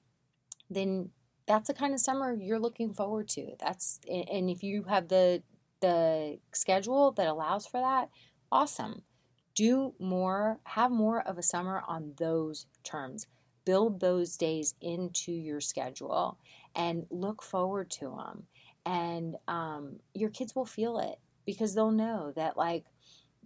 then 0.70 1.10
that's 1.46 1.66
the 1.66 1.74
kind 1.74 1.92
of 1.92 2.00
summer 2.00 2.34
you're 2.40 2.60
looking 2.60 2.94
forward 2.94 3.28
to. 3.30 3.56
That's 3.58 4.00
and 4.08 4.48
if 4.48 4.62
you 4.62 4.84
have 4.84 5.08
the 5.08 5.42
the 5.80 6.38
schedule 6.52 7.10
that 7.12 7.26
allows 7.26 7.66
for 7.66 7.80
that, 7.80 8.08
awesome. 8.50 9.02
Do 9.54 9.94
more, 9.98 10.60
have 10.64 10.90
more 10.90 11.22
of 11.22 11.38
a 11.38 11.42
summer 11.42 11.82
on 11.88 12.12
those 12.18 12.66
terms. 12.84 13.26
Build 13.64 14.00
those 14.00 14.36
days 14.36 14.74
into 14.80 15.32
your 15.32 15.60
schedule 15.60 16.38
and 16.74 17.06
look 17.10 17.42
forward 17.42 17.90
to 17.92 18.16
them. 18.16 18.44
And 18.84 19.36
um, 19.48 19.96
your 20.14 20.30
kids 20.30 20.54
will 20.54 20.66
feel 20.66 20.98
it 20.98 21.18
because 21.46 21.74
they'll 21.74 21.90
know 21.90 22.32
that, 22.36 22.56
like, 22.56 22.84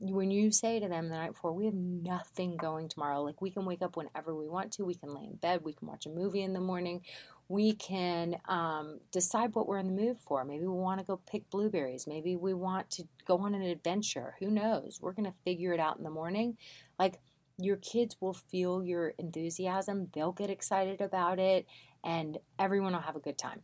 when 0.00 0.30
you 0.30 0.50
say 0.50 0.80
to 0.80 0.88
them 0.88 1.08
the 1.08 1.14
night 1.14 1.34
before, 1.34 1.52
we 1.52 1.66
have 1.66 1.74
nothing 1.74 2.56
going 2.56 2.88
tomorrow, 2.88 3.22
like 3.22 3.42
we 3.42 3.50
can 3.50 3.66
wake 3.66 3.82
up 3.82 3.96
whenever 3.96 4.34
we 4.34 4.48
want 4.48 4.72
to, 4.72 4.84
we 4.84 4.94
can 4.94 5.14
lay 5.14 5.24
in 5.24 5.36
bed, 5.36 5.60
we 5.62 5.74
can 5.74 5.88
watch 5.88 6.06
a 6.06 6.10
movie 6.10 6.42
in 6.42 6.54
the 6.54 6.60
morning, 6.60 7.02
we 7.48 7.74
can 7.74 8.36
um, 8.48 9.00
decide 9.12 9.54
what 9.54 9.68
we're 9.68 9.78
in 9.78 9.94
the 9.94 10.02
mood 10.02 10.16
for. 10.18 10.42
Maybe 10.44 10.62
we 10.62 10.68
want 10.68 11.00
to 11.00 11.06
go 11.06 11.20
pick 11.30 11.50
blueberries, 11.50 12.06
maybe 12.06 12.34
we 12.34 12.54
want 12.54 12.88
to 12.92 13.04
go 13.26 13.38
on 13.38 13.54
an 13.54 13.62
adventure. 13.62 14.36
Who 14.40 14.50
knows? 14.50 15.00
We're 15.02 15.12
going 15.12 15.30
to 15.30 15.36
figure 15.44 15.74
it 15.74 15.80
out 15.80 15.98
in 15.98 16.04
the 16.04 16.10
morning. 16.10 16.56
Like 16.98 17.20
your 17.58 17.76
kids 17.76 18.16
will 18.20 18.32
feel 18.32 18.82
your 18.82 19.10
enthusiasm, 19.18 20.08
they'll 20.14 20.32
get 20.32 20.48
excited 20.48 21.02
about 21.02 21.38
it, 21.38 21.66
and 22.02 22.38
everyone 22.58 22.94
will 22.94 23.00
have 23.00 23.16
a 23.16 23.20
good 23.20 23.36
time. 23.36 23.60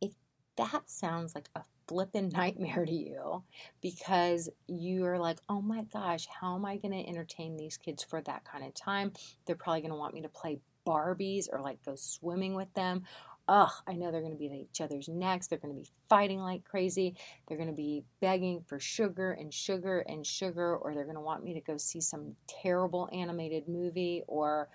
If 0.00 0.12
that 0.56 0.88
sounds 0.88 1.34
like 1.34 1.50
a 1.54 1.60
flippin' 1.88 2.28
nightmare 2.28 2.84
to 2.84 2.92
you 2.92 3.42
because 3.80 4.48
you're 4.66 5.18
like, 5.18 5.38
oh 5.48 5.60
my 5.60 5.82
gosh, 5.84 6.26
how 6.40 6.54
am 6.54 6.64
I 6.64 6.76
going 6.76 6.92
to 6.92 7.08
entertain 7.08 7.56
these 7.56 7.76
kids 7.76 8.04
for 8.04 8.20
that 8.22 8.44
kind 8.44 8.64
of 8.64 8.74
time? 8.74 9.12
They're 9.46 9.56
probably 9.56 9.80
going 9.80 9.92
to 9.92 9.98
want 9.98 10.14
me 10.14 10.22
to 10.22 10.28
play 10.28 10.60
Barbies 10.86 11.46
or 11.52 11.60
like 11.60 11.84
go 11.84 11.94
swimming 11.96 12.54
with 12.54 12.72
them. 12.74 13.02
Ugh, 13.48 13.70
I 13.86 13.94
know 13.94 14.10
they're 14.10 14.20
going 14.20 14.32
to 14.32 14.38
be 14.38 14.46
at 14.46 14.52
each 14.52 14.80
other's 14.82 15.08
necks. 15.08 15.46
They're 15.46 15.58
going 15.58 15.74
to 15.74 15.80
be 15.80 15.88
fighting 16.08 16.38
like 16.38 16.64
crazy. 16.64 17.16
They're 17.46 17.56
going 17.56 17.70
to 17.70 17.74
be 17.74 18.04
begging 18.20 18.62
for 18.66 18.78
sugar 18.78 19.32
and 19.32 19.52
sugar 19.52 20.00
and 20.00 20.26
sugar, 20.26 20.76
or 20.76 20.94
they're 20.94 21.04
going 21.04 21.16
to 21.16 21.22
want 21.22 21.44
me 21.44 21.54
to 21.54 21.60
go 21.60 21.78
see 21.78 22.02
some 22.02 22.36
terrible 22.46 23.08
animated 23.10 23.66
movie 23.66 24.22
or 24.26 24.68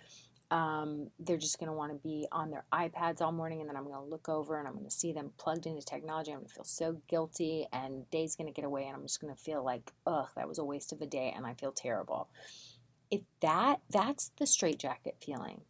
um, 0.51 1.09
they're 1.19 1.38
just 1.38 1.59
going 1.59 1.67
to 1.67 1.73
want 1.73 1.91
to 1.91 1.97
be 1.97 2.27
on 2.31 2.51
their 2.51 2.65
iPads 2.71 3.21
all 3.21 3.31
morning, 3.31 3.62
and 3.62 3.69
then 3.69 3.75
I'm 3.75 3.83
going 3.83 3.95
to 3.95 4.09
look 4.09 4.29
over 4.29 4.59
and 4.59 4.67
I'm 4.67 4.73
going 4.73 4.85
to 4.85 4.91
see 4.91 5.12
them 5.12 5.31
plugged 5.38 5.65
into 5.65 5.81
technology. 5.81 6.31
I'm 6.31 6.39
going 6.39 6.47
to 6.47 6.53
feel 6.53 6.63
so 6.63 7.01
guilty, 7.07 7.67
and 7.73 8.09
day's 8.12 8.35
going 8.35 8.47
to 8.47 8.53
get 8.53 8.65
away, 8.65 8.85
and 8.85 8.95
I'm 8.95 9.03
just 9.03 9.21
going 9.21 9.33
to 9.33 9.41
feel 9.41 9.63
like, 9.63 9.91
ugh, 10.05 10.27
that 10.35 10.47
was 10.47 10.59
a 10.59 10.63
waste 10.63 10.93
of 10.93 11.01
a 11.01 11.05
day, 11.07 11.33
and 11.35 11.45
I 11.45 11.53
feel 11.53 11.71
terrible. 11.71 12.29
If 13.09 13.21
that 13.41 13.81
that's 13.89 14.31
the 14.38 14.47
straitjacket 14.47 15.17
feeling, 15.23 15.62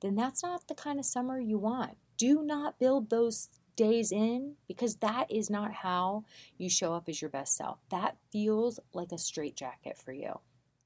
then 0.00 0.16
that's 0.16 0.42
not 0.42 0.68
the 0.68 0.74
kind 0.74 0.98
of 0.98 1.04
summer 1.04 1.40
you 1.40 1.58
want. 1.58 1.96
Do 2.16 2.42
not 2.42 2.78
build 2.78 3.10
those 3.10 3.48
days 3.76 4.12
in 4.12 4.56
because 4.68 4.96
that 4.96 5.30
is 5.30 5.48
not 5.48 5.72
how 5.72 6.24
you 6.58 6.68
show 6.68 6.92
up 6.92 7.08
as 7.08 7.22
your 7.22 7.30
best 7.30 7.56
self. 7.56 7.78
That 7.90 8.16
feels 8.30 8.78
like 8.92 9.12
a 9.12 9.18
straitjacket 9.18 9.96
for 9.96 10.12
you. 10.12 10.40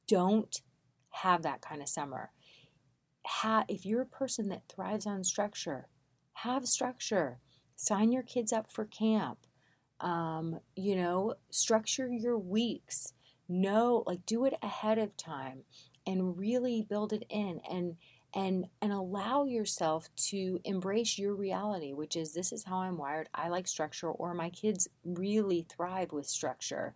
Don't 0.06 0.60
have 1.10 1.42
that 1.42 1.60
kind 1.60 1.82
of 1.82 1.88
summer 1.88 2.30
if 3.68 3.86
you're 3.86 4.02
a 4.02 4.06
person 4.06 4.48
that 4.48 4.68
thrives 4.68 5.06
on 5.06 5.24
structure, 5.24 5.88
have 6.34 6.66
structure. 6.66 7.38
Sign 7.76 8.12
your 8.12 8.22
kids 8.22 8.52
up 8.52 8.70
for 8.70 8.84
camp. 8.84 9.38
Um, 10.00 10.60
you 10.76 10.96
know, 10.96 11.34
structure 11.50 12.08
your 12.08 12.38
weeks. 12.38 13.12
Know, 13.48 14.04
like, 14.06 14.24
do 14.24 14.44
it 14.46 14.54
ahead 14.62 14.98
of 14.98 15.16
time 15.16 15.64
and 16.06 16.38
really 16.38 16.82
build 16.82 17.12
it 17.12 17.24
in 17.28 17.60
and 17.70 17.96
and 18.34 18.66
and 18.82 18.92
allow 18.92 19.44
yourself 19.44 20.08
to 20.16 20.60
embrace 20.64 21.18
your 21.18 21.34
reality 21.34 21.92
which 21.92 22.16
is 22.16 22.32
this 22.32 22.52
is 22.52 22.64
how 22.64 22.78
i'm 22.78 22.96
wired 22.98 23.28
i 23.34 23.48
like 23.48 23.66
structure 23.68 24.10
or 24.10 24.34
my 24.34 24.50
kids 24.50 24.88
really 25.04 25.66
thrive 25.70 26.12
with 26.12 26.26
structure 26.26 26.94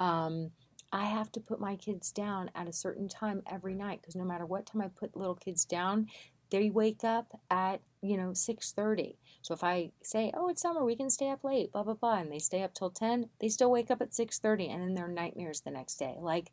um, 0.00 0.50
i 0.92 1.04
have 1.04 1.30
to 1.30 1.40
put 1.40 1.60
my 1.60 1.76
kids 1.76 2.10
down 2.10 2.50
at 2.54 2.68
a 2.68 2.72
certain 2.72 3.08
time 3.08 3.42
every 3.50 3.74
night 3.74 4.00
because 4.00 4.16
no 4.16 4.24
matter 4.24 4.46
what 4.46 4.66
time 4.66 4.82
i 4.82 4.88
put 4.88 5.16
little 5.16 5.34
kids 5.34 5.64
down 5.64 6.06
they 6.50 6.68
wake 6.68 7.04
up 7.04 7.40
at 7.50 7.80
you 8.02 8.16
know 8.16 8.30
6.30 8.30 9.16
so 9.42 9.54
if 9.54 9.62
i 9.62 9.90
say 10.02 10.32
oh 10.34 10.48
it's 10.48 10.62
summer 10.62 10.84
we 10.84 10.96
can 10.96 11.10
stay 11.10 11.30
up 11.30 11.44
late 11.44 11.72
blah 11.72 11.82
blah 11.82 11.94
blah 11.94 12.18
and 12.18 12.32
they 12.32 12.38
stay 12.38 12.62
up 12.62 12.74
till 12.74 12.90
10 12.90 13.28
they 13.40 13.48
still 13.48 13.70
wake 13.70 13.90
up 13.90 14.00
at 14.00 14.10
6.30 14.10 14.72
and 14.72 14.82
then 14.82 14.94
they're 14.94 15.08
nightmares 15.08 15.60
the 15.60 15.70
next 15.70 15.96
day. 15.96 16.16
Like 16.20 16.50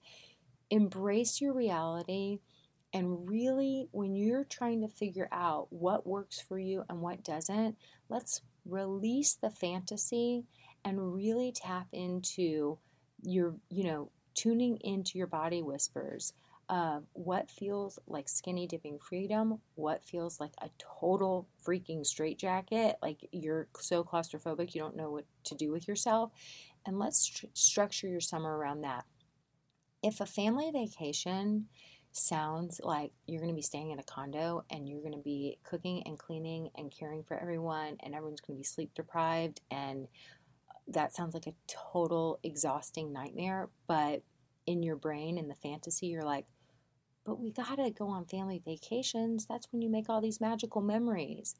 embrace 0.69 1.39
your 1.39 1.53
reality 1.53 2.39
and 2.93 3.29
really, 3.29 3.87
when 3.91 4.15
you're 4.15 4.45
trying 4.45 4.81
to 4.81 4.87
figure 4.87 5.27
out 5.31 5.67
what 5.71 6.07
works 6.07 6.39
for 6.39 6.57
you 6.57 6.83
and 6.89 7.01
what 7.01 7.23
doesn't, 7.23 7.77
let's 8.09 8.41
release 8.65 9.35
the 9.35 9.49
fantasy 9.49 10.45
and 10.85 11.13
really 11.13 11.51
tap 11.51 11.87
into 11.91 12.77
your, 13.21 13.55
you 13.69 13.83
know, 13.83 14.09
tuning 14.37 14.77
into 14.77 15.17
your 15.17 15.27
body 15.27 15.61
whispers. 15.61 16.33
of 16.69 17.05
what 17.13 17.49
feels 17.49 17.97
like 18.07 18.27
skinny 18.27 18.67
dipping 18.67 18.99
freedom, 18.99 19.61
what 19.75 20.03
feels 20.03 20.39
like 20.39 20.51
a 20.61 20.69
total 20.99 21.47
freaking 21.65 22.05
straitjacket, 22.05 22.97
like 23.01 23.27
you're 23.31 23.69
so 23.79 24.03
claustrophobic 24.03 24.75
you 24.75 24.81
don't 24.81 24.95
know 24.97 25.09
what 25.09 25.25
to 25.45 25.55
do 25.55 25.71
with 25.71 25.87
yourself. 25.87 26.31
And 26.85 26.99
let's 26.99 27.19
st- 27.25 27.57
structure 27.57 28.07
your 28.09 28.19
summer 28.19 28.57
around 28.57 28.81
that. 28.81 29.05
If 30.03 30.19
a 30.19 30.25
family 30.25 30.69
vacation 30.71 31.67
sounds 32.11 32.81
like 32.83 33.11
you're 33.27 33.41
going 33.41 33.53
to 33.53 33.55
be 33.55 33.61
staying 33.61 33.91
in 33.91 33.99
a 33.99 34.03
condo 34.03 34.65
and 34.69 34.89
you're 34.89 35.01
going 35.01 35.13
to 35.13 35.19
be 35.19 35.59
cooking 35.63 36.03
and 36.05 36.19
cleaning 36.19 36.69
and 36.75 36.91
caring 36.91 37.23
for 37.23 37.37
everyone 37.39 37.97
and 38.01 38.13
everyone's 38.13 38.41
going 38.41 38.57
to 38.57 38.61
be 38.61 38.65
sleep 38.65 38.91
deprived 38.95 39.61
and 39.71 40.07
that 40.87 41.13
sounds 41.13 41.33
like 41.33 41.47
a 41.47 41.53
total 41.67 42.39
exhausting 42.43 43.11
nightmare 43.11 43.69
but 43.87 44.21
in 44.65 44.83
your 44.83 44.95
brain 44.95 45.37
in 45.37 45.47
the 45.47 45.55
fantasy 45.55 46.07
you're 46.07 46.23
like 46.23 46.45
but 47.27 47.41
we 47.41 47.51
got 47.51 47.75
to 47.75 47.91
go 47.91 48.07
on 48.07 48.25
family 48.25 48.61
vacations. 48.63 49.45
That's 49.45 49.67
when 49.71 49.81
you 49.81 49.89
make 49.89 50.09
all 50.09 50.21
these 50.21 50.39
magical 50.39 50.81
memories. 50.81 51.55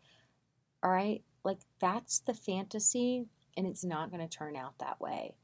All 0.81 0.89
right? 0.89 1.21
Like 1.43 1.59
that's 1.79 2.19
the 2.19 2.33
fantasy 2.33 3.25
and 3.57 3.67
it's 3.67 3.83
not 3.83 4.09
to 4.27 4.37
turn 4.37 4.55
out 4.55 4.79
that 4.79 5.01
way. 5.01 5.35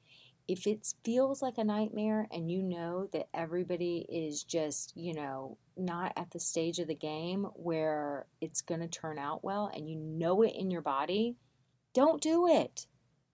If 0.48 0.66
it 0.66 0.94
feels 1.04 1.42
like 1.42 1.58
a 1.58 1.64
nightmare 1.64 2.28
and 2.32 2.50
you 2.50 2.64
know 2.64 3.10
that 3.12 3.28
everybody 3.34 4.06
is 4.10 4.44
just, 4.44 4.94
you 4.96 5.14
know, 5.14 5.58
not 5.76 6.14
at 6.16 6.32
the 6.32 6.40
stage 6.40 6.80
of 6.80 6.88
the 6.88 6.96
game 6.96 7.48
where 7.56 8.26
it's 8.40 8.62
to 8.82 8.88
turn 8.88 9.20
out 9.20 9.44
well 9.44 9.70
and 9.74 9.90
you 9.90 9.98
know 9.98 10.42
it 10.42 10.54
in 10.56 10.72
your 10.72 10.82
body, 10.82 11.36
don't 11.94 12.22
do 12.22 12.48
it. 12.48 12.88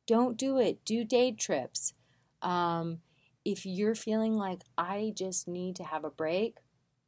Don't 0.09 0.37
do 0.37 0.57
it. 0.57 0.83
Do 0.85 1.03
day 1.03 1.31
trips. 1.31 1.93
Um, 2.41 2.97
if 3.45 3.63
you're 3.63 3.93
feeling 3.93 4.33
like 4.33 4.63
I 4.75 5.13
just 5.15 5.47
need 5.47 5.75
to 5.75 5.83
have 5.83 6.03
a 6.03 6.09
break, 6.09 6.55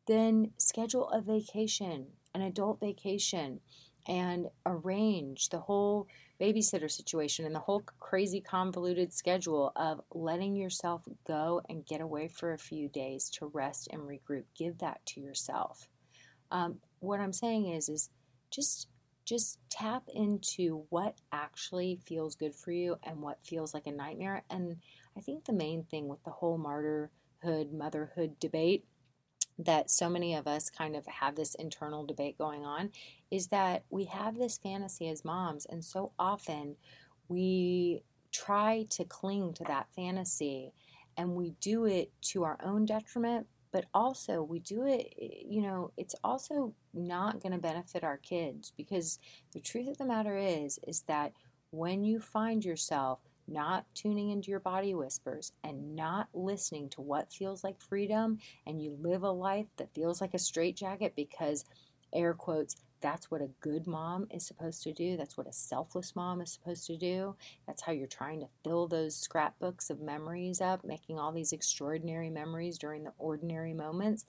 then 0.06 0.52
schedule 0.58 1.10
a 1.10 1.20
vacation, 1.20 2.06
an 2.36 2.44
adult 2.44 2.80
vacation, 2.80 3.60
and 4.08 4.50
arrange 4.68 5.50
the 5.50 5.58
whole 5.58 6.08
babysitter 6.40 6.92
situation 6.92 7.44
and 7.44 7.56
the 7.56 7.60
whole 7.60 7.82
crazy 8.00 8.40
convoluted 8.40 9.12
schedule 9.12 9.72
of 9.76 10.02
letting 10.14 10.56
yourself 10.56 11.02
go 11.26 11.60
and 11.70 11.88
get 11.88 12.02
away 12.02 12.28
for 12.28 12.54
a 12.54 12.60
few 12.60 12.88
days 12.88 13.32
to 13.32 13.48
rest 13.48 13.88
and 13.92 14.04
regroup. 14.04 14.44
Give 14.56 14.78
that 14.78 15.04
to 15.08 15.20
yourself. 15.20 15.88
Um, 16.52 16.78
what 17.00 17.20
I'm 17.20 17.34
saying 17.34 17.66
is, 17.66 17.90
is 17.90 18.12
just 18.52 18.90
just 19.26 19.60
tap 19.70 20.04
into 20.14 20.86
what 20.90 21.18
actually 21.32 22.00
feels 22.06 22.36
good 22.36 22.56
for 22.56 22.72
you 22.72 22.98
and 23.04 23.22
what 23.22 23.46
feels 23.46 23.74
like 23.74 23.88
a 23.88 23.92
nightmare. 23.92 24.44
And 24.50 24.78
I 25.18 25.22
think 25.22 25.46
the 25.46 25.54
main 25.54 25.84
thing 25.84 26.08
with 26.08 26.24
the 26.24 26.32
whole 26.32 26.60
martyrhood, 26.60 27.72
motherhood 27.72 28.40
debate 28.40 28.86
that 29.60 29.92
so 29.92 30.10
many 30.10 30.34
of 30.34 30.48
us 30.48 30.70
kind 30.70 30.96
of 30.96 31.06
have 31.06 31.36
this 31.36 31.56
internal 31.56 32.06
debate 32.06 32.38
going 32.38 32.66
on 32.66 32.92
is 33.30 33.48
that 33.48 33.84
we 33.90 34.06
have 34.06 34.38
this 34.38 34.58
fantasy 34.58 35.08
as 35.08 35.24
moms, 35.24 35.66
and 35.66 35.84
so 35.84 36.12
often 36.18 36.76
we 37.28 38.04
try 38.32 38.86
to 38.90 39.04
cling 39.04 39.54
to 39.54 39.64
that 39.66 39.88
fantasy 39.96 40.74
and 41.18 41.36
we 41.36 41.52
do 41.60 41.86
it 41.86 42.12
to 42.22 42.44
our 42.44 42.58
own 42.64 42.86
detriment, 42.86 43.46
but 43.72 43.86
also 43.94 44.44
we 44.44 44.60
do 44.60 44.86
it, 44.86 45.14
eh, 45.22 45.44
you 45.48 45.62
know, 45.62 45.92
it's 45.98 46.16
also 46.24 46.74
not 46.94 47.42
going 47.42 47.54
to 47.54 47.58
benefit 47.58 48.04
our 48.04 48.18
kids 48.18 48.74
because 48.76 49.20
the 49.54 49.60
truth 49.60 49.88
of 49.88 49.98
the 49.98 50.06
matter 50.06 50.38
is, 50.38 50.80
is 50.88 51.02
that 51.04 51.34
when 51.72 52.04
you 52.04 52.20
find 52.20 52.66
yourself 52.66 53.20
not 53.48 53.86
tuning 53.96 54.30
into 54.30 54.52
your 54.52 54.60
body 54.60 54.94
whispers 54.94 55.52
and 55.64 55.96
not 55.96 56.28
listening 56.34 56.90
to 56.90 57.02
what 57.02 57.34
feels 57.34 57.64
like 57.64 57.82
freedom, 57.82 58.38
and 58.66 58.82
you 58.82 58.98
live 59.02 59.24
a 59.24 59.32
life 59.32 59.68
that 59.78 59.94
feels 59.94 60.22
like 60.22 60.34
a 60.34 60.40
straitjacket 60.40 61.16
because, 61.16 61.66
air 62.14 62.34
quotes, 62.34 62.76
that's 63.02 63.30
what 63.30 63.42
a 63.42 63.50
good 63.60 63.88
mom 63.88 64.28
is 64.32 64.46
supposed 64.46 64.84
to 64.84 64.94
do. 64.94 65.18
That's 65.18 65.38
what 65.38 65.48
a 65.48 65.54
selfless 65.54 66.16
mom 66.16 66.42
is 66.42 66.52
supposed 66.52 66.86
to 66.88 66.98
do. 66.98 67.36
That's 67.68 67.82
how 67.82 67.92
you're 67.92 68.08
trying 68.08 68.40
to 68.42 68.48
fill 68.64 68.88
those 68.88 69.16
scrapbooks 69.16 69.90
of 69.90 70.00
memories 70.00 70.62
up, 70.62 70.84
making 70.84 71.20
all 71.20 71.32
these 71.32 71.52
extraordinary 71.52 72.30
memories 72.30 72.78
during 72.78 73.04
the 73.04 73.14
ordinary 73.18 73.74
moments, 73.74 74.26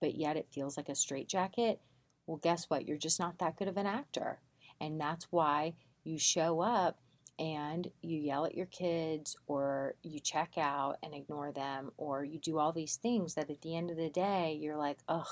but 0.00 0.14
yet 0.14 0.36
it 0.36 0.48
feels 0.52 0.76
like 0.76 0.88
a 0.88 0.94
straitjacket. 0.94 1.80
Well, 2.26 2.38
guess 2.38 2.66
what? 2.68 2.86
You're 2.86 2.98
just 2.98 3.20
not 3.20 3.38
that 3.38 3.56
good 3.56 3.68
of 3.68 3.76
an 3.76 3.86
actor. 3.86 4.40
And 4.80 5.00
that's 5.00 5.26
why 5.30 5.74
you 6.04 6.18
show 6.18 6.60
up 6.60 6.98
and 7.38 7.90
you 8.02 8.18
yell 8.18 8.46
at 8.46 8.54
your 8.54 8.66
kids 8.66 9.36
or 9.46 9.94
you 10.02 10.20
check 10.20 10.54
out 10.56 10.96
and 11.02 11.14
ignore 11.14 11.52
them 11.52 11.90
or 11.96 12.24
you 12.24 12.38
do 12.38 12.58
all 12.58 12.72
these 12.72 12.96
things 12.96 13.34
that 13.34 13.50
at 13.50 13.60
the 13.62 13.76
end 13.76 13.90
of 13.90 13.96
the 13.96 14.08
day 14.08 14.58
you're 14.58 14.76
like 14.76 14.98
ugh 15.08 15.26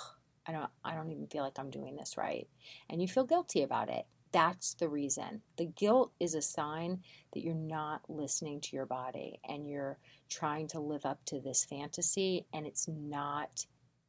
i 0.46 0.52
don't 0.52 0.70
i 0.84 0.94
don't 0.94 1.10
even 1.10 1.26
feel 1.26 1.42
like 1.42 1.58
i'm 1.58 1.70
doing 1.70 1.96
this 1.96 2.16
right. 2.16 2.48
And 2.88 3.00
you 3.00 3.08
feel 3.08 3.24
guilty 3.24 3.62
about 3.62 3.88
it. 3.88 4.06
That's 4.32 4.74
the 4.74 4.88
reason. 4.88 5.42
The 5.58 5.66
guilt 5.66 6.12
is 6.18 6.34
a 6.34 6.42
sign 6.42 7.02
that 7.32 7.44
you're 7.44 7.54
not 7.54 8.02
listening 8.08 8.60
to 8.62 8.76
your 8.76 8.86
body 8.86 9.38
and 9.48 9.68
you're 9.68 9.98
trying 10.28 10.66
to 10.68 10.80
live 10.80 11.06
up 11.06 11.24
to 11.26 11.40
this 11.40 11.64
fantasy 11.64 12.46
and 12.52 12.66
it's 12.66 12.88
not 12.88 13.66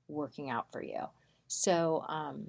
working 0.08 0.50
out 0.50 0.72
for 0.72 0.84
you. 0.84 1.02
So 1.48 2.04
um 2.08 2.46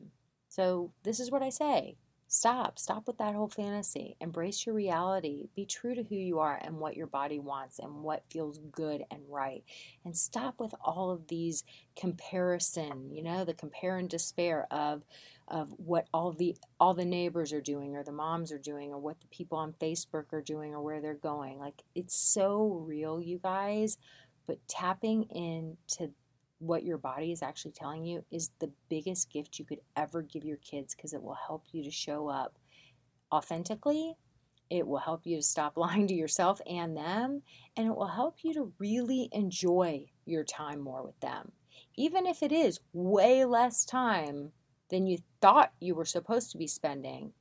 so 0.49 0.91
this 1.03 1.21
is 1.21 1.31
what 1.31 1.43
i 1.43 1.51
say 1.51 1.97
Stop. 2.29 2.79
Stop 2.79 3.07
with 3.07 3.19
that 3.19 3.35
whole 3.35 3.49
fantasy. 3.49 4.17
Embrace 4.21 4.67
your 4.67 4.75
reality. 4.75 5.49
Be 5.55 5.65
true 5.65 5.95
to 5.95 6.03
who 6.03 6.17
you 6.17 6.41
are 6.41 6.59
and 6.61 6.79
what 6.79 6.97
your 6.97 7.07
body 7.07 7.39
wants 7.39 7.79
and 7.79 8.03
what 8.03 8.25
feels 8.31 8.59
good 8.73 9.05
and 9.13 9.21
right. 9.29 9.63
And 10.05 10.17
stop 10.17 10.59
with 10.59 10.75
all 10.85 11.11
of 11.13 11.29
these 11.29 11.63
comparison, 11.95 13.11
you 13.13 13.23
know, 13.23 13.45
the 13.45 13.55
compare 13.55 13.99
and 13.99 14.09
despair 14.09 14.67
of 14.73 15.05
of 15.49 15.73
what 15.77 16.09
all 16.13 16.33
the 16.33 16.57
all 16.81 16.95
the 16.95 17.05
neighbors 17.05 17.53
are 17.53 17.61
doing 17.61 17.95
or 17.95 18.03
the 18.03 18.11
moms 18.11 18.51
are 18.51 18.59
doing 18.59 18.91
or 18.91 18.99
what 18.99 19.21
the 19.21 19.29
people 19.29 19.59
on 19.59 19.73
Facebook 19.73 20.33
are 20.33 20.43
doing 20.43 20.75
or 20.75 20.83
where 20.83 21.01
they're 21.01 21.15
going. 21.15 21.61
Like 21.61 21.85
it's 21.95 22.17
so 22.17 22.83
real, 22.85 23.21
you 23.21 23.39
guys, 23.39 23.99
but 24.49 24.59
tapping 24.67 25.25
into 25.31 26.11
what 26.59 26.85
your 26.85 26.99
body 26.99 27.33
is 27.33 27.43
actually 27.43 27.73
telling 27.73 28.05
you 28.05 28.25
is 28.31 28.51
the 28.59 28.71
biggest 28.89 29.31
gift 29.31 29.59
you 29.59 29.65
could 29.65 29.81
ever 29.97 30.23
give 30.23 30.45
your 30.45 30.57
kids 30.59 30.95
because 30.95 31.13
it 31.13 31.23
will 31.23 31.37
help 31.47 31.65
you 31.73 31.85
to 31.85 31.91
show 31.91 32.29
up 32.29 32.59
authentically. 33.33 34.17
It 34.71 34.87
will 34.87 34.99
help 34.99 35.27
you 35.27 35.37
to 35.37 35.43
stop 35.43 35.77
lying 35.77 36.07
to 36.09 36.15
yourself 36.15 36.61
and 36.69 36.97
them, 36.97 37.43
and 37.77 37.87
it 37.87 37.97
will 37.97 38.09
help 38.09 38.39
you 38.43 38.55
to 38.55 38.73
really 38.79 39.29
enjoy 39.33 40.07
your 40.25 40.45
time 40.45 40.81
more 40.81 41.03
with 41.03 41.19
them. 41.21 41.53
Even 41.95 42.27
if 42.27 42.43
it 42.43 42.53
is 42.53 42.81
way 42.93 43.45
less 43.45 43.85
time 43.85 44.53
than 44.89 45.07
you 45.07 45.19
thought 45.41 45.73
you 45.81 45.95
were 45.95 46.05
supposed 46.05 46.51
to 46.53 46.59
be 46.59 46.67
spending, 46.67 47.33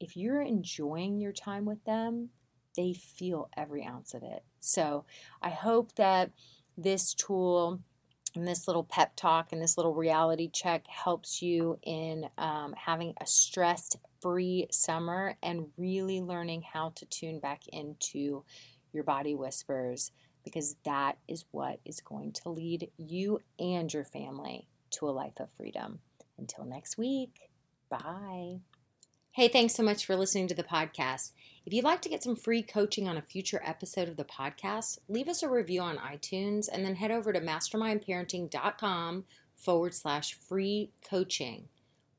if 0.00 0.16
you're 0.16 0.42
enjoying 0.42 1.18
your 1.18 1.32
time 1.32 1.64
with 1.64 1.82
them, 1.84 2.30
they 2.76 2.92
feel 2.92 3.48
every 3.56 3.84
ounce 3.84 4.14
of 4.14 4.22
it. 4.22 4.44
So 4.60 5.04
I 5.42 5.50
hope 5.50 5.94
that 5.96 6.30
this 6.76 7.12
tool 7.14 7.80
and 8.38 8.46
this 8.46 8.68
little 8.68 8.84
pep 8.84 9.16
talk 9.16 9.52
and 9.52 9.60
this 9.60 9.76
little 9.76 9.94
reality 9.94 10.48
check 10.48 10.86
helps 10.86 11.42
you 11.42 11.76
in 11.82 12.24
um, 12.38 12.72
having 12.72 13.12
a 13.20 13.26
stress 13.26 13.96
free 14.22 14.68
summer 14.70 15.36
and 15.42 15.66
really 15.76 16.20
learning 16.20 16.62
how 16.62 16.92
to 16.94 17.04
tune 17.06 17.40
back 17.40 17.62
into 17.72 18.44
your 18.92 19.02
body 19.02 19.34
whispers 19.34 20.12
because 20.44 20.76
that 20.84 21.18
is 21.26 21.44
what 21.50 21.80
is 21.84 22.00
going 22.00 22.32
to 22.32 22.48
lead 22.48 22.88
you 22.96 23.40
and 23.58 23.92
your 23.92 24.04
family 24.04 24.68
to 24.90 25.08
a 25.08 25.10
life 25.10 25.40
of 25.40 25.48
freedom. 25.56 25.98
Until 26.38 26.64
next 26.64 26.96
week, 26.96 27.50
bye. 27.90 28.60
Hey, 29.38 29.46
thanks 29.46 29.74
so 29.76 29.84
much 29.84 30.04
for 30.04 30.16
listening 30.16 30.48
to 30.48 30.54
the 30.56 30.64
podcast. 30.64 31.30
If 31.64 31.72
you'd 31.72 31.84
like 31.84 32.02
to 32.02 32.08
get 32.08 32.24
some 32.24 32.34
free 32.34 32.60
coaching 32.60 33.06
on 33.06 33.16
a 33.16 33.22
future 33.22 33.62
episode 33.64 34.08
of 34.08 34.16
the 34.16 34.24
podcast, 34.24 34.98
leave 35.08 35.28
us 35.28 35.44
a 35.44 35.48
review 35.48 35.80
on 35.80 35.96
iTunes 35.96 36.68
and 36.68 36.84
then 36.84 36.96
head 36.96 37.12
over 37.12 37.32
to 37.32 37.40
mastermindparenting.com 37.40 39.26
forward 39.54 39.94
slash 39.94 40.34
free 40.34 40.90
coaching. 41.08 41.68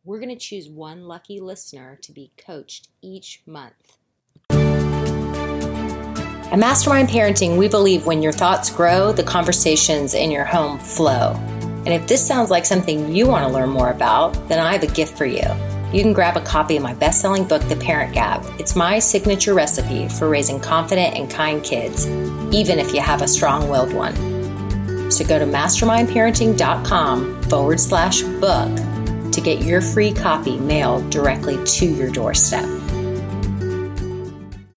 We're 0.05 0.19
going 0.19 0.29
to 0.29 0.37
choose 0.37 0.69
one 0.69 1.09
lucky 1.09 1.41
listener 1.41 1.99
to 2.03 2.13
be 2.13 2.31
coached 2.37 2.87
each 3.01 3.41
month. 3.45 3.97
At 6.49 6.57
Mastermind 6.57 7.09
Parenting, 7.09 7.57
we 7.57 7.67
believe 7.67 8.05
when 8.05 8.23
your 8.23 8.31
thoughts 8.31 8.69
grow, 8.69 9.11
the 9.11 9.23
conversations 9.23 10.13
in 10.13 10.31
your 10.31 10.45
home 10.45 10.79
flow. 10.79 11.33
And 11.85 11.89
if 11.89 12.07
this 12.07 12.25
sounds 12.25 12.49
like 12.49 12.65
something 12.65 13.13
you 13.13 13.27
want 13.27 13.45
to 13.45 13.51
learn 13.53 13.71
more 13.71 13.91
about, 13.91 14.47
then 14.47 14.59
I 14.59 14.71
have 14.71 14.83
a 14.83 14.87
gift 14.87 15.17
for 15.17 15.25
you. 15.25 15.43
You 15.91 16.03
can 16.03 16.13
grab 16.13 16.37
a 16.37 16.41
copy 16.41 16.77
of 16.77 16.83
my 16.83 16.93
best 16.93 17.19
selling 17.19 17.45
book, 17.45 17.63
The 17.63 17.75
Parent 17.75 18.13
Gap. 18.13 18.45
It's 18.59 18.75
my 18.75 18.99
signature 18.99 19.55
recipe 19.55 20.07
for 20.07 20.29
raising 20.29 20.59
confident 20.59 21.15
and 21.15 21.29
kind 21.29 21.63
kids, 21.63 22.05
even 22.53 22.77
if 22.77 22.93
you 22.93 23.01
have 23.01 23.23
a 23.23 23.27
strong 23.27 23.69
willed 23.69 23.91
one. 23.93 24.13
So 25.11 25.25
go 25.25 25.39
to 25.39 25.45
mastermindparenting.com 25.45 27.43
forward 27.43 27.79
slash 27.79 28.21
book 28.21 28.75
to 29.31 29.41
get 29.41 29.63
your 29.63 29.81
free 29.81 30.13
copy 30.13 30.59
mailed 30.59 31.09
directly 31.09 31.57
to 31.65 31.87
your 31.87 32.11
doorstep. 32.11 32.78